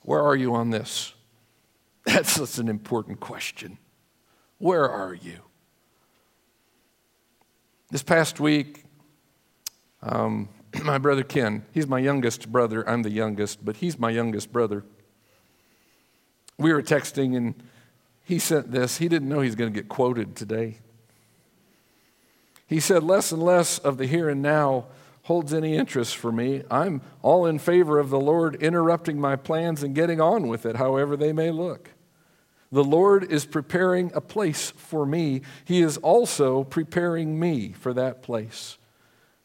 Where 0.00 0.22
are 0.22 0.36
you 0.36 0.54
on 0.54 0.70
this? 0.70 1.12
That's 2.06 2.32
such 2.32 2.58
an 2.58 2.68
important 2.68 3.20
question. 3.20 3.76
Where 4.56 4.88
are 4.88 5.14
you? 5.14 5.40
This 7.92 8.02
past 8.02 8.40
week, 8.40 8.84
um, 10.02 10.48
my 10.82 10.96
brother 10.96 11.22
Ken, 11.22 11.66
he's 11.72 11.86
my 11.86 11.98
youngest 11.98 12.50
brother. 12.50 12.88
I'm 12.88 13.02
the 13.02 13.10
youngest, 13.10 13.62
but 13.62 13.76
he's 13.76 13.98
my 13.98 14.08
youngest 14.08 14.50
brother. 14.50 14.82
We 16.56 16.72
were 16.72 16.82
texting 16.82 17.36
and 17.36 17.54
he 18.24 18.38
sent 18.38 18.72
this. 18.72 18.96
He 18.96 19.08
didn't 19.08 19.28
know 19.28 19.42
he's 19.42 19.56
going 19.56 19.70
to 19.70 19.78
get 19.78 19.90
quoted 19.90 20.34
today. 20.34 20.78
He 22.66 22.80
said, 22.80 23.02
Less 23.02 23.30
and 23.30 23.42
less 23.42 23.78
of 23.78 23.98
the 23.98 24.06
here 24.06 24.30
and 24.30 24.40
now 24.40 24.86
holds 25.24 25.52
any 25.52 25.76
interest 25.76 26.16
for 26.16 26.32
me. 26.32 26.62
I'm 26.70 27.02
all 27.20 27.44
in 27.44 27.58
favor 27.58 27.98
of 27.98 28.08
the 28.08 28.18
Lord 28.18 28.54
interrupting 28.54 29.20
my 29.20 29.36
plans 29.36 29.82
and 29.82 29.94
getting 29.94 30.18
on 30.18 30.48
with 30.48 30.64
it, 30.64 30.76
however 30.76 31.14
they 31.14 31.34
may 31.34 31.50
look. 31.50 31.90
The 32.72 32.82
Lord 32.82 33.30
is 33.30 33.44
preparing 33.44 34.10
a 34.14 34.22
place 34.22 34.70
for 34.70 35.04
me. 35.04 35.42
He 35.66 35.82
is 35.82 35.98
also 35.98 36.64
preparing 36.64 37.38
me 37.38 37.72
for 37.72 37.92
that 37.92 38.22
place. 38.22 38.78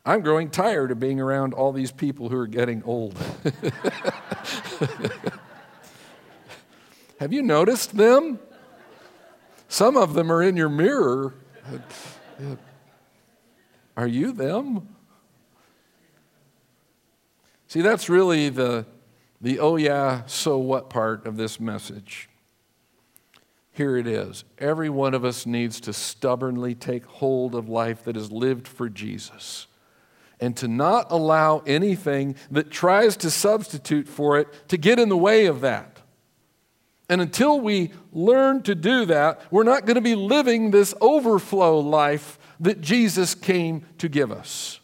I'm 0.05 0.21
growing 0.21 0.49
tired 0.49 0.91
of 0.91 1.01
being 1.01 1.19
around 1.19 1.53
all 1.53 1.73
these 1.73 1.91
people 1.91 2.29
who 2.29 2.37
are 2.37 2.47
getting 2.47 2.81
old. 2.83 3.17
Have 7.19 7.33
you 7.33 7.41
noticed 7.41 7.97
them? 7.97 8.39
Some 9.67 9.97
of 9.97 10.13
them 10.13 10.31
are 10.31 10.41
in 10.41 10.55
your 10.55 10.69
mirror. 10.69 11.33
Are 13.97 14.07
you 14.07 14.31
them? 14.31 14.87
See, 17.67 17.81
that's 17.81 18.07
really 18.07 18.47
the, 18.47 18.85
the 19.41 19.59
oh 19.59 19.75
yeah, 19.75 20.21
so 20.27 20.57
what 20.57 20.89
part 20.89 21.25
of 21.25 21.35
this 21.35 21.59
message. 21.59 22.29
Here 23.77 23.95
it 23.95 24.07
is. 24.07 24.43
Every 24.57 24.89
one 24.89 25.13
of 25.13 25.23
us 25.23 25.45
needs 25.45 25.79
to 25.81 25.93
stubbornly 25.93 26.73
take 26.73 27.05
hold 27.05 27.53
of 27.53 27.69
life 27.69 28.05
that 28.05 28.17
is 28.17 28.31
lived 28.31 28.67
for 28.67 28.89
Jesus 28.89 29.67
and 30.39 30.57
to 30.57 30.67
not 30.67 31.11
allow 31.11 31.59
anything 31.59 32.37
that 32.49 32.71
tries 32.71 33.15
to 33.17 33.29
substitute 33.29 34.07
for 34.07 34.39
it 34.39 34.47
to 34.69 34.77
get 34.77 34.97
in 34.97 35.09
the 35.09 35.17
way 35.17 35.45
of 35.45 35.61
that. 35.61 36.01
And 37.07 37.21
until 37.21 37.61
we 37.61 37.91
learn 38.11 38.63
to 38.63 38.73
do 38.73 39.05
that, 39.05 39.41
we're 39.51 39.61
not 39.61 39.85
going 39.85 39.93
to 39.93 40.01
be 40.01 40.15
living 40.15 40.71
this 40.71 40.95
overflow 40.99 41.77
life 41.79 42.39
that 42.59 42.81
Jesus 42.81 43.35
came 43.35 43.85
to 43.99 44.09
give 44.09 44.31
us. 44.31 44.79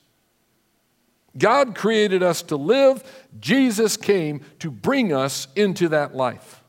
God 1.35 1.73
created 1.73 2.21
us 2.21 2.43
to 2.43 2.57
live, 2.57 3.03
Jesus 3.39 3.97
came 3.97 4.41
to 4.59 4.69
bring 4.69 5.11
us 5.11 5.47
into 5.55 5.89
that 5.89 6.15
life. 6.15 6.62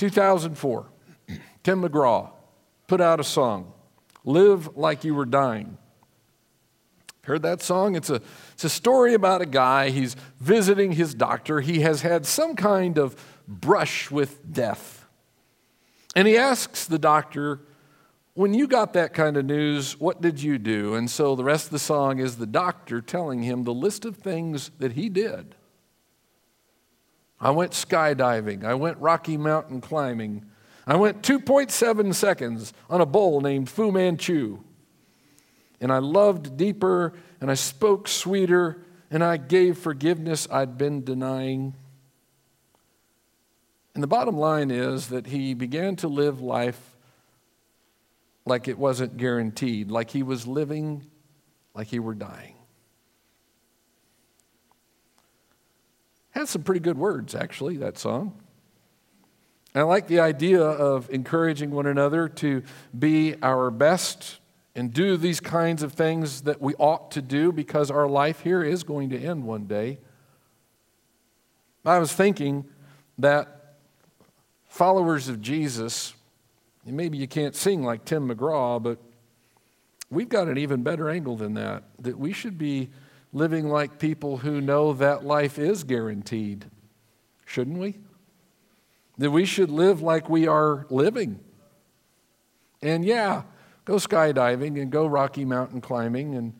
2004, 0.00 0.86
Tim 1.62 1.82
McGraw 1.82 2.30
put 2.86 3.02
out 3.02 3.20
a 3.20 3.24
song, 3.24 3.70
Live 4.24 4.74
Like 4.74 5.04
You 5.04 5.14
Were 5.14 5.26
Dying. 5.26 5.76
Heard 7.24 7.42
that 7.42 7.60
song? 7.60 7.94
It's 7.96 8.08
a, 8.08 8.22
it's 8.54 8.64
a 8.64 8.70
story 8.70 9.12
about 9.12 9.42
a 9.42 9.46
guy. 9.46 9.90
He's 9.90 10.16
visiting 10.40 10.92
his 10.92 11.12
doctor. 11.12 11.60
He 11.60 11.80
has 11.80 12.00
had 12.00 12.24
some 12.24 12.56
kind 12.56 12.98
of 12.98 13.14
brush 13.46 14.10
with 14.10 14.50
death. 14.50 15.06
And 16.16 16.26
he 16.26 16.34
asks 16.34 16.86
the 16.86 16.98
doctor, 16.98 17.60
when 18.32 18.54
you 18.54 18.68
got 18.68 18.94
that 18.94 19.12
kind 19.12 19.36
of 19.36 19.44
news, 19.44 20.00
what 20.00 20.22
did 20.22 20.42
you 20.42 20.56
do? 20.56 20.94
And 20.94 21.10
so 21.10 21.36
the 21.36 21.44
rest 21.44 21.66
of 21.66 21.72
the 21.72 21.78
song 21.78 22.20
is 22.20 22.38
the 22.38 22.46
doctor 22.46 23.02
telling 23.02 23.42
him 23.42 23.64
the 23.64 23.74
list 23.74 24.06
of 24.06 24.16
things 24.16 24.70
that 24.78 24.92
he 24.92 25.10
did. 25.10 25.56
I 27.40 27.50
went 27.50 27.72
skydiving. 27.72 28.64
I 28.64 28.74
went 28.74 28.98
Rocky 28.98 29.36
Mountain 29.36 29.80
climbing. 29.80 30.44
I 30.86 30.96
went 30.96 31.22
2.7 31.22 32.14
seconds 32.14 32.72
on 32.90 33.00
a 33.00 33.06
bull 33.06 33.40
named 33.40 33.70
Fu 33.70 33.90
Manchu. 33.90 34.58
And 35.80 35.90
I 35.90 35.98
loved 35.98 36.56
deeper, 36.56 37.14
and 37.40 37.50
I 37.50 37.54
spoke 37.54 38.08
sweeter, 38.08 38.84
and 39.10 39.24
I 39.24 39.38
gave 39.38 39.78
forgiveness 39.78 40.46
I'd 40.50 40.76
been 40.76 41.02
denying. 41.02 41.74
And 43.94 44.02
the 44.02 44.08
bottom 44.08 44.36
line 44.36 44.70
is 44.70 45.08
that 45.08 45.26
he 45.26 45.54
began 45.54 45.96
to 45.96 46.08
live 46.08 46.42
life 46.42 46.96
like 48.44 48.68
it 48.68 48.78
wasn't 48.78 49.16
guaranteed, 49.16 49.90
like 49.90 50.10
he 50.10 50.22
was 50.22 50.46
living 50.46 51.06
like 51.74 51.86
he 51.86 51.98
were 51.98 52.14
dying. 52.14 52.56
Has 56.30 56.50
some 56.50 56.62
pretty 56.62 56.80
good 56.80 56.98
words, 56.98 57.34
actually, 57.34 57.76
that 57.78 57.98
song. 57.98 58.34
I 59.74 59.82
like 59.82 60.08
the 60.08 60.20
idea 60.20 60.60
of 60.62 61.08
encouraging 61.10 61.70
one 61.70 61.86
another 61.86 62.28
to 62.28 62.62
be 62.96 63.36
our 63.42 63.70
best 63.70 64.38
and 64.74 64.92
do 64.92 65.16
these 65.16 65.40
kinds 65.40 65.82
of 65.82 65.92
things 65.92 66.42
that 66.42 66.60
we 66.60 66.74
ought 66.74 67.10
to 67.12 67.22
do 67.22 67.52
because 67.52 67.90
our 67.90 68.08
life 68.08 68.40
here 68.40 68.62
is 68.62 68.82
going 68.82 69.10
to 69.10 69.18
end 69.18 69.44
one 69.44 69.66
day. 69.66 69.98
I 71.84 71.98
was 71.98 72.12
thinking 72.12 72.64
that 73.18 73.76
followers 74.68 75.28
of 75.28 75.40
Jesus 75.40 76.14
maybe 76.84 77.18
you 77.18 77.28
can't 77.28 77.54
sing 77.54 77.82
like 77.82 78.04
Tim 78.04 78.28
McGraw, 78.28 78.82
but 78.82 78.98
we've 80.10 80.28
got 80.28 80.48
an 80.48 80.58
even 80.58 80.82
better 80.82 81.08
angle 81.08 81.36
than 81.36 81.54
that. 81.54 81.84
That 82.00 82.18
we 82.18 82.32
should 82.32 82.58
be 82.58 82.90
living 83.32 83.68
like 83.68 83.98
people 83.98 84.38
who 84.38 84.60
know 84.60 84.92
that 84.92 85.24
life 85.24 85.58
is 85.58 85.84
guaranteed, 85.84 86.66
shouldn't 87.44 87.78
we? 87.78 87.98
That 89.18 89.30
we 89.30 89.44
should 89.44 89.70
live 89.70 90.02
like 90.02 90.28
we 90.28 90.46
are 90.46 90.86
living. 90.90 91.40
And 92.82 93.04
yeah, 93.04 93.42
go 93.84 93.96
skydiving 93.96 94.80
and 94.80 94.90
go 94.90 95.06
Rocky 95.06 95.44
Mountain 95.44 95.80
climbing. 95.80 96.34
And 96.34 96.54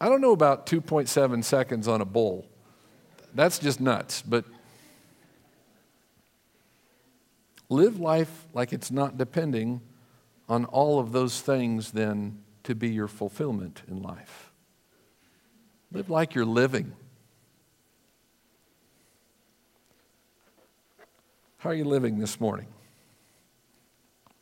I 0.00 0.08
don't 0.08 0.20
know 0.20 0.32
about 0.32 0.66
2.7 0.66 1.42
seconds 1.42 1.88
on 1.88 2.00
a 2.00 2.04
bull. 2.04 2.46
That's 3.34 3.58
just 3.58 3.80
nuts. 3.80 4.22
But 4.22 4.44
Live 7.68 7.98
life 7.98 8.46
like 8.52 8.72
it's 8.72 8.90
not 8.90 9.16
depending 9.16 9.80
on 10.48 10.64
all 10.66 11.00
of 11.00 11.12
those 11.12 11.40
things, 11.40 11.92
then, 11.92 12.42
to 12.62 12.74
be 12.74 12.90
your 12.90 13.08
fulfillment 13.08 13.82
in 13.88 14.02
life. 14.02 14.52
Live 15.94 16.10
like 16.10 16.34
you're 16.34 16.44
living. 16.44 16.92
How 21.58 21.70
are 21.70 21.74
you 21.74 21.84
living 21.84 22.18
this 22.18 22.40
morning? 22.40 22.66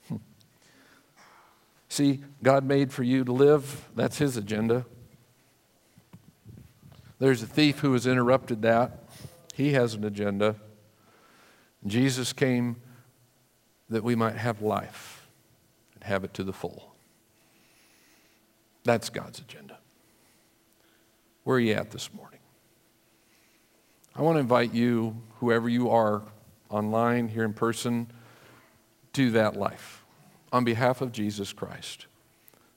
Hmm. 0.09 0.17
See, 1.91 2.25
God 2.43 2.65
made 2.65 2.91
for 2.91 3.03
you 3.03 3.23
to 3.25 3.33
live. 3.33 3.87
That's 3.95 4.17
His 4.17 4.38
agenda. 4.38 4.87
There's 7.19 7.43
a 7.43 7.47
thief 7.47 7.81
who 7.81 7.93
has 7.93 8.07
interrupted 8.07 8.62
that. 8.62 9.05
He 9.55 9.75
has 9.75 9.93
an 9.93 10.05
agenda. 10.05 10.57
Jesus 11.87 12.33
came 12.33 12.77
that 13.91 14.03
we 14.03 14.15
might 14.15 14.37
have 14.37 14.62
life 14.62 15.29
and 15.95 16.05
have 16.05 16.25
it 16.25 16.33
to 16.33 16.45
the 16.45 16.53
full. 16.55 16.95
That's 18.85 19.11
God's 19.11 19.38
agenda. 19.38 19.82
Where 21.44 21.57
are 21.57 21.61
you 21.61 21.74
at 21.74 21.90
this 21.90 22.12
morning? 22.12 22.40
I 24.14 24.22
want 24.22 24.37
to 24.37 24.40
invite 24.40 24.74
you, 24.74 25.16
whoever 25.40 25.68
you 25.68 25.90
are, 25.90 26.22
online, 26.68 27.28
here 27.28 27.44
in 27.44 27.52
person, 27.52 28.11
to 29.14 29.31
that 29.33 29.57
life 29.57 30.05
on 30.52 30.64
behalf 30.64 31.00
of 31.00 31.12
Jesus 31.12 31.52
Christ 31.52 32.07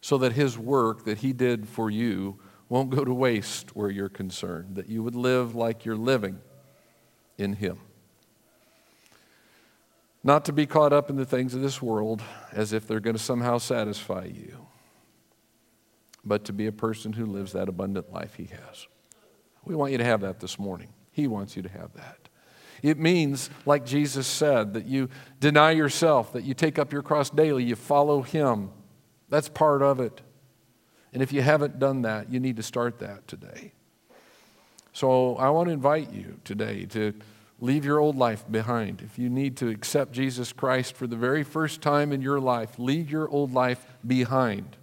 so 0.05 0.19
that 0.19 0.33
his 0.33 0.55
work 0.55 1.03
that 1.05 1.17
he 1.17 1.33
did 1.33 1.67
for 1.67 1.89
you 1.89 2.37
won't 2.69 2.91
go 2.91 3.03
to 3.03 3.11
waste 3.11 3.75
where 3.75 3.89
you're 3.89 4.07
concerned, 4.07 4.75
that 4.75 4.87
you 4.87 5.01
would 5.01 5.15
live 5.15 5.55
like 5.55 5.83
you're 5.83 5.95
living 5.95 6.39
in 7.39 7.53
him. 7.53 7.79
Not 10.23 10.45
to 10.45 10.53
be 10.53 10.67
caught 10.67 10.93
up 10.93 11.09
in 11.09 11.15
the 11.15 11.25
things 11.25 11.55
of 11.55 11.61
this 11.61 11.81
world 11.81 12.21
as 12.51 12.71
if 12.71 12.87
they're 12.87 12.99
going 12.99 13.15
to 13.15 13.21
somehow 13.21 13.57
satisfy 13.57 14.25
you, 14.25 14.64
but 16.25 16.45
to 16.45 16.53
be 16.53 16.67
a 16.67 16.71
person 16.71 17.13
who 17.13 17.25
lives 17.25 17.53
that 17.53 17.69
abundant 17.69 18.11
life 18.11 18.35
He 18.35 18.45
has. 18.45 18.87
We 19.63 19.75
want 19.75 19.91
you 19.91 19.97
to 19.97 20.03
have 20.03 20.21
that 20.21 20.39
this 20.39 20.59
morning. 20.59 20.89
He 21.11 21.27
wants 21.27 21.55
you 21.55 21.61
to 21.63 21.69
have 21.69 21.93
that. 21.93 22.29
It 22.83 22.99
means, 22.99 23.49
like 23.65 23.85
Jesus 23.85 24.27
said, 24.27 24.73
that 24.73 24.85
you 24.85 25.09
deny 25.39 25.71
yourself, 25.71 26.33
that 26.33 26.43
you 26.43 26.53
take 26.53 26.77
up 26.77 26.91
your 26.91 27.01
cross 27.01 27.29
daily, 27.29 27.63
you 27.63 27.75
follow 27.75 28.21
Him. 28.21 28.69
That's 29.29 29.49
part 29.49 29.81
of 29.81 29.99
it. 29.99 30.21
And 31.13 31.23
if 31.23 31.31
you 31.31 31.41
haven't 31.41 31.79
done 31.79 32.01
that, 32.01 32.29
you 32.31 32.39
need 32.39 32.57
to 32.57 32.63
start 32.63 32.99
that 32.99 33.27
today. 33.27 33.71
So 34.93 35.35
I 35.37 35.49
want 35.49 35.67
to 35.67 35.73
invite 35.73 36.11
you 36.11 36.39
today 36.43 36.85
to 36.87 37.13
Leave 37.59 37.85
your 37.85 37.99
old 37.99 38.17
life 38.17 38.43
behind. 38.49 39.01
If 39.01 39.17
you 39.17 39.29
need 39.29 39.55
to 39.57 39.69
accept 39.69 40.11
Jesus 40.11 40.51
Christ 40.51 40.95
for 40.95 41.07
the 41.07 41.15
very 41.15 41.43
first 41.43 41.81
time 41.81 42.11
in 42.11 42.21
your 42.21 42.39
life, 42.39 42.77
leave 42.77 43.09
your 43.09 43.29
old 43.29 43.53
life 43.53 43.85
behind. 44.05 44.75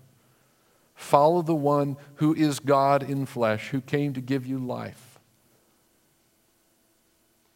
Follow 1.02 1.42
the 1.42 1.54
one 1.54 1.96
who 2.14 2.32
is 2.32 2.60
God 2.60 3.02
in 3.02 3.26
flesh, 3.26 3.70
who 3.70 3.80
came 3.80 4.12
to 4.14 4.20
give 4.20 4.46
you 4.46 4.58
life. 4.58 5.18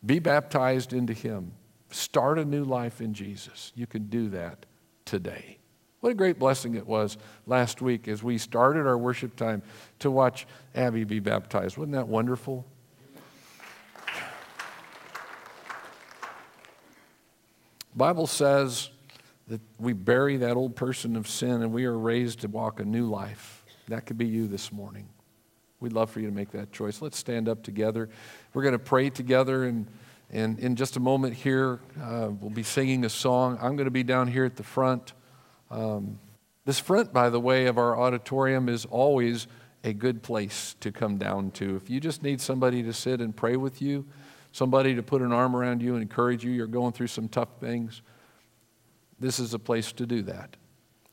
Be 0.04 0.18
baptized 0.18 0.92
into 0.92 1.12
him. 1.12 1.52
Start 1.90 2.40
a 2.40 2.44
new 2.44 2.64
life 2.64 3.00
in 3.00 3.14
Jesus. 3.14 3.72
You 3.76 3.86
can 3.86 4.08
do 4.08 4.28
that 4.30 4.66
today. 5.04 5.58
What 6.00 6.10
a 6.10 6.14
great 6.14 6.40
blessing 6.40 6.74
it 6.74 6.88
was 6.88 7.18
last 7.46 7.80
week 7.80 8.08
as 8.08 8.20
we 8.20 8.36
started 8.36 8.84
our 8.84 8.98
worship 8.98 9.36
time 9.36 9.62
to 10.00 10.10
watch 10.10 10.44
Abby 10.74 11.04
be 11.04 11.20
baptized. 11.20 11.78
Wasn't 11.78 11.94
that 11.94 12.08
wonderful? 12.08 12.66
Bible 17.94 18.26
says 18.26 18.90
that 19.48 19.60
we 19.78 19.92
bury 19.92 20.36
that 20.38 20.56
old 20.56 20.74
person 20.74 21.16
of 21.16 21.28
sin 21.28 21.62
and 21.62 21.72
we 21.72 21.84
are 21.84 21.96
raised 21.96 22.40
to 22.40 22.48
walk 22.48 22.80
a 22.80 22.84
new 22.84 23.08
life. 23.08 23.64
That 23.88 24.06
could 24.06 24.18
be 24.18 24.26
you 24.26 24.48
this 24.48 24.72
morning. 24.72 25.08
We'd 25.78 25.92
love 25.92 26.10
for 26.10 26.20
you 26.20 26.26
to 26.26 26.34
make 26.34 26.50
that 26.52 26.72
choice. 26.72 27.00
Let's 27.00 27.18
stand 27.18 27.48
up 27.48 27.62
together. 27.62 28.08
We're 28.54 28.62
going 28.62 28.72
to 28.72 28.78
pray 28.78 29.10
together, 29.10 29.64
and, 29.64 29.86
and 30.30 30.58
in 30.58 30.74
just 30.74 30.96
a 30.96 31.00
moment 31.00 31.34
here, 31.34 31.80
uh, 32.02 32.30
we'll 32.40 32.50
be 32.50 32.62
singing 32.62 33.04
a 33.04 33.10
song. 33.10 33.58
I'm 33.60 33.76
going 33.76 33.84
to 33.84 33.90
be 33.90 34.02
down 34.02 34.26
here 34.26 34.44
at 34.44 34.56
the 34.56 34.64
front. 34.64 35.12
Um, 35.70 36.18
this 36.64 36.80
front, 36.80 37.12
by 37.12 37.30
the 37.30 37.38
way, 37.38 37.66
of 37.66 37.78
our 37.78 37.96
auditorium 37.96 38.68
is 38.68 38.86
always 38.86 39.46
a 39.84 39.92
good 39.92 40.22
place 40.22 40.74
to 40.80 40.90
come 40.90 41.18
down 41.18 41.52
to. 41.52 41.76
If 41.76 41.88
you 41.90 42.00
just 42.00 42.22
need 42.22 42.40
somebody 42.40 42.82
to 42.82 42.92
sit 42.92 43.20
and 43.20 43.36
pray 43.36 43.56
with 43.56 43.80
you, 43.80 44.06
somebody 44.50 44.94
to 44.96 45.02
put 45.02 45.22
an 45.22 45.30
arm 45.30 45.54
around 45.54 45.82
you 45.82 45.92
and 45.92 46.02
encourage 46.02 46.42
you, 46.42 46.50
you're 46.50 46.66
going 46.66 46.92
through 46.92 47.06
some 47.08 47.28
tough 47.28 47.60
things, 47.60 48.02
this 49.18 49.38
is 49.38 49.54
a 49.54 49.58
place 49.58 49.92
to 49.92 50.06
do 50.06 50.22
that. 50.22 50.56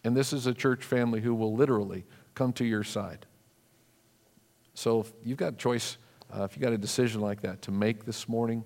And 0.03 0.15
this 0.15 0.33
is 0.33 0.47
a 0.47 0.53
church 0.53 0.83
family 0.83 1.21
who 1.21 1.33
will 1.33 1.55
literally 1.55 2.05
come 2.35 2.51
to 2.53 2.65
your 2.65 2.83
side. 2.83 3.25
So 4.73 5.01
if 5.01 5.11
you've 5.23 5.37
got 5.37 5.53
a 5.53 5.57
choice, 5.57 5.97
uh, 6.35 6.43
if 6.43 6.55
you've 6.55 6.63
got 6.63 6.73
a 6.73 6.77
decision 6.77 7.21
like 7.21 7.41
that 7.41 7.61
to 7.63 7.71
make 7.71 8.05
this 8.05 8.27
morning, 8.27 8.63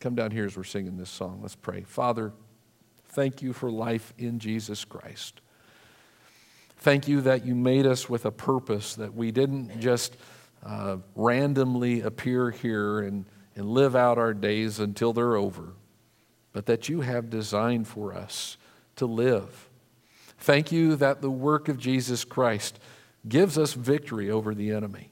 come 0.00 0.14
down 0.14 0.30
here 0.30 0.46
as 0.46 0.56
we're 0.56 0.64
singing 0.64 0.96
this 0.96 1.10
song. 1.10 1.40
Let's 1.42 1.54
pray. 1.54 1.82
Father, 1.82 2.32
thank 3.10 3.42
you 3.42 3.52
for 3.52 3.70
life 3.70 4.12
in 4.18 4.38
Jesus 4.38 4.84
Christ. 4.84 5.40
Thank 6.78 7.06
you 7.06 7.20
that 7.20 7.44
you 7.44 7.54
made 7.54 7.86
us 7.86 8.08
with 8.08 8.24
a 8.24 8.32
purpose, 8.32 8.94
that 8.94 9.14
we 9.14 9.30
didn't 9.30 9.78
just 9.80 10.16
uh, 10.64 10.96
randomly 11.14 12.00
appear 12.00 12.50
here 12.50 13.00
and 13.00 13.26
and 13.56 13.68
live 13.68 13.96
out 13.96 14.18
our 14.18 14.32
days 14.32 14.78
until 14.78 15.12
they're 15.12 15.36
over, 15.36 15.74
but 16.52 16.66
that 16.66 16.88
you 16.88 17.00
have 17.02 17.30
designed 17.30 17.86
for 17.86 18.12
us 18.12 18.56
to 18.96 19.06
live. 19.06 19.68
Thank 20.38 20.72
you 20.72 20.96
that 20.96 21.20
the 21.20 21.30
work 21.30 21.68
of 21.68 21.78
Jesus 21.78 22.24
Christ 22.24 22.78
gives 23.28 23.58
us 23.58 23.74
victory 23.74 24.30
over 24.30 24.54
the 24.54 24.70
enemy. 24.72 25.10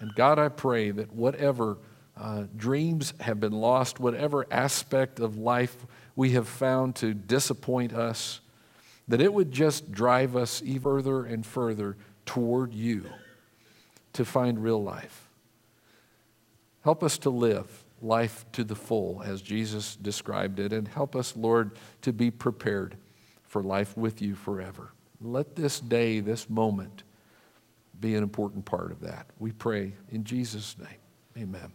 And 0.00 0.14
God, 0.14 0.38
I 0.38 0.48
pray 0.48 0.90
that 0.90 1.14
whatever 1.14 1.78
uh, 2.16 2.44
dreams 2.56 3.14
have 3.20 3.40
been 3.40 3.52
lost, 3.52 4.00
whatever 4.00 4.46
aspect 4.50 5.20
of 5.20 5.36
life 5.36 5.86
we 6.16 6.30
have 6.30 6.48
found 6.48 6.96
to 6.96 7.14
disappoint 7.14 7.92
us, 7.92 8.40
that 9.08 9.20
it 9.20 9.32
would 9.32 9.52
just 9.52 9.92
drive 9.92 10.36
us 10.36 10.62
even 10.62 10.82
further 10.82 11.24
and 11.24 11.44
further 11.44 11.96
toward 12.26 12.72
you 12.74 13.06
to 14.14 14.24
find 14.24 14.62
real 14.62 14.82
life. 14.82 15.28
Help 16.82 17.02
us 17.02 17.18
to 17.18 17.30
live 17.30 17.83
life 18.04 18.44
to 18.52 18.62
the 18.62 18.74
full 18.74 19.22
as 19.24 19.40
Jesus 19.40 19.96
described 19.96 20.60
it, 20.60 20.72
and 20.72 20.86
help 20.86 21.16
us, 21.16 21.36
Lord, 21.36 21.72
to 22.02 22.12
be 22.12 22.30
prepared 22.30 22.96
for 23.42 23.62
life 23.62 23.96
with 23.96 24.20
you 24.20 24.34
forever. 24.34 24.92
Let 25.20 25.56
this 25.56 25.80
day, 25.80 26.20
this 26.20 26.50
moment, 26.50 27.02
be 27.98 28.14
an 28.14 28.22
important 28.22 28.64
part 28.64 28.92
of 28.92 29.00
that. 29.00 29.26
We 29.38 29.52
pray 29.52 29.94
in 30.10 30.24
Jesus' 30.24 30.76
name. 30.78 31.42
Amen. 31.42 31.72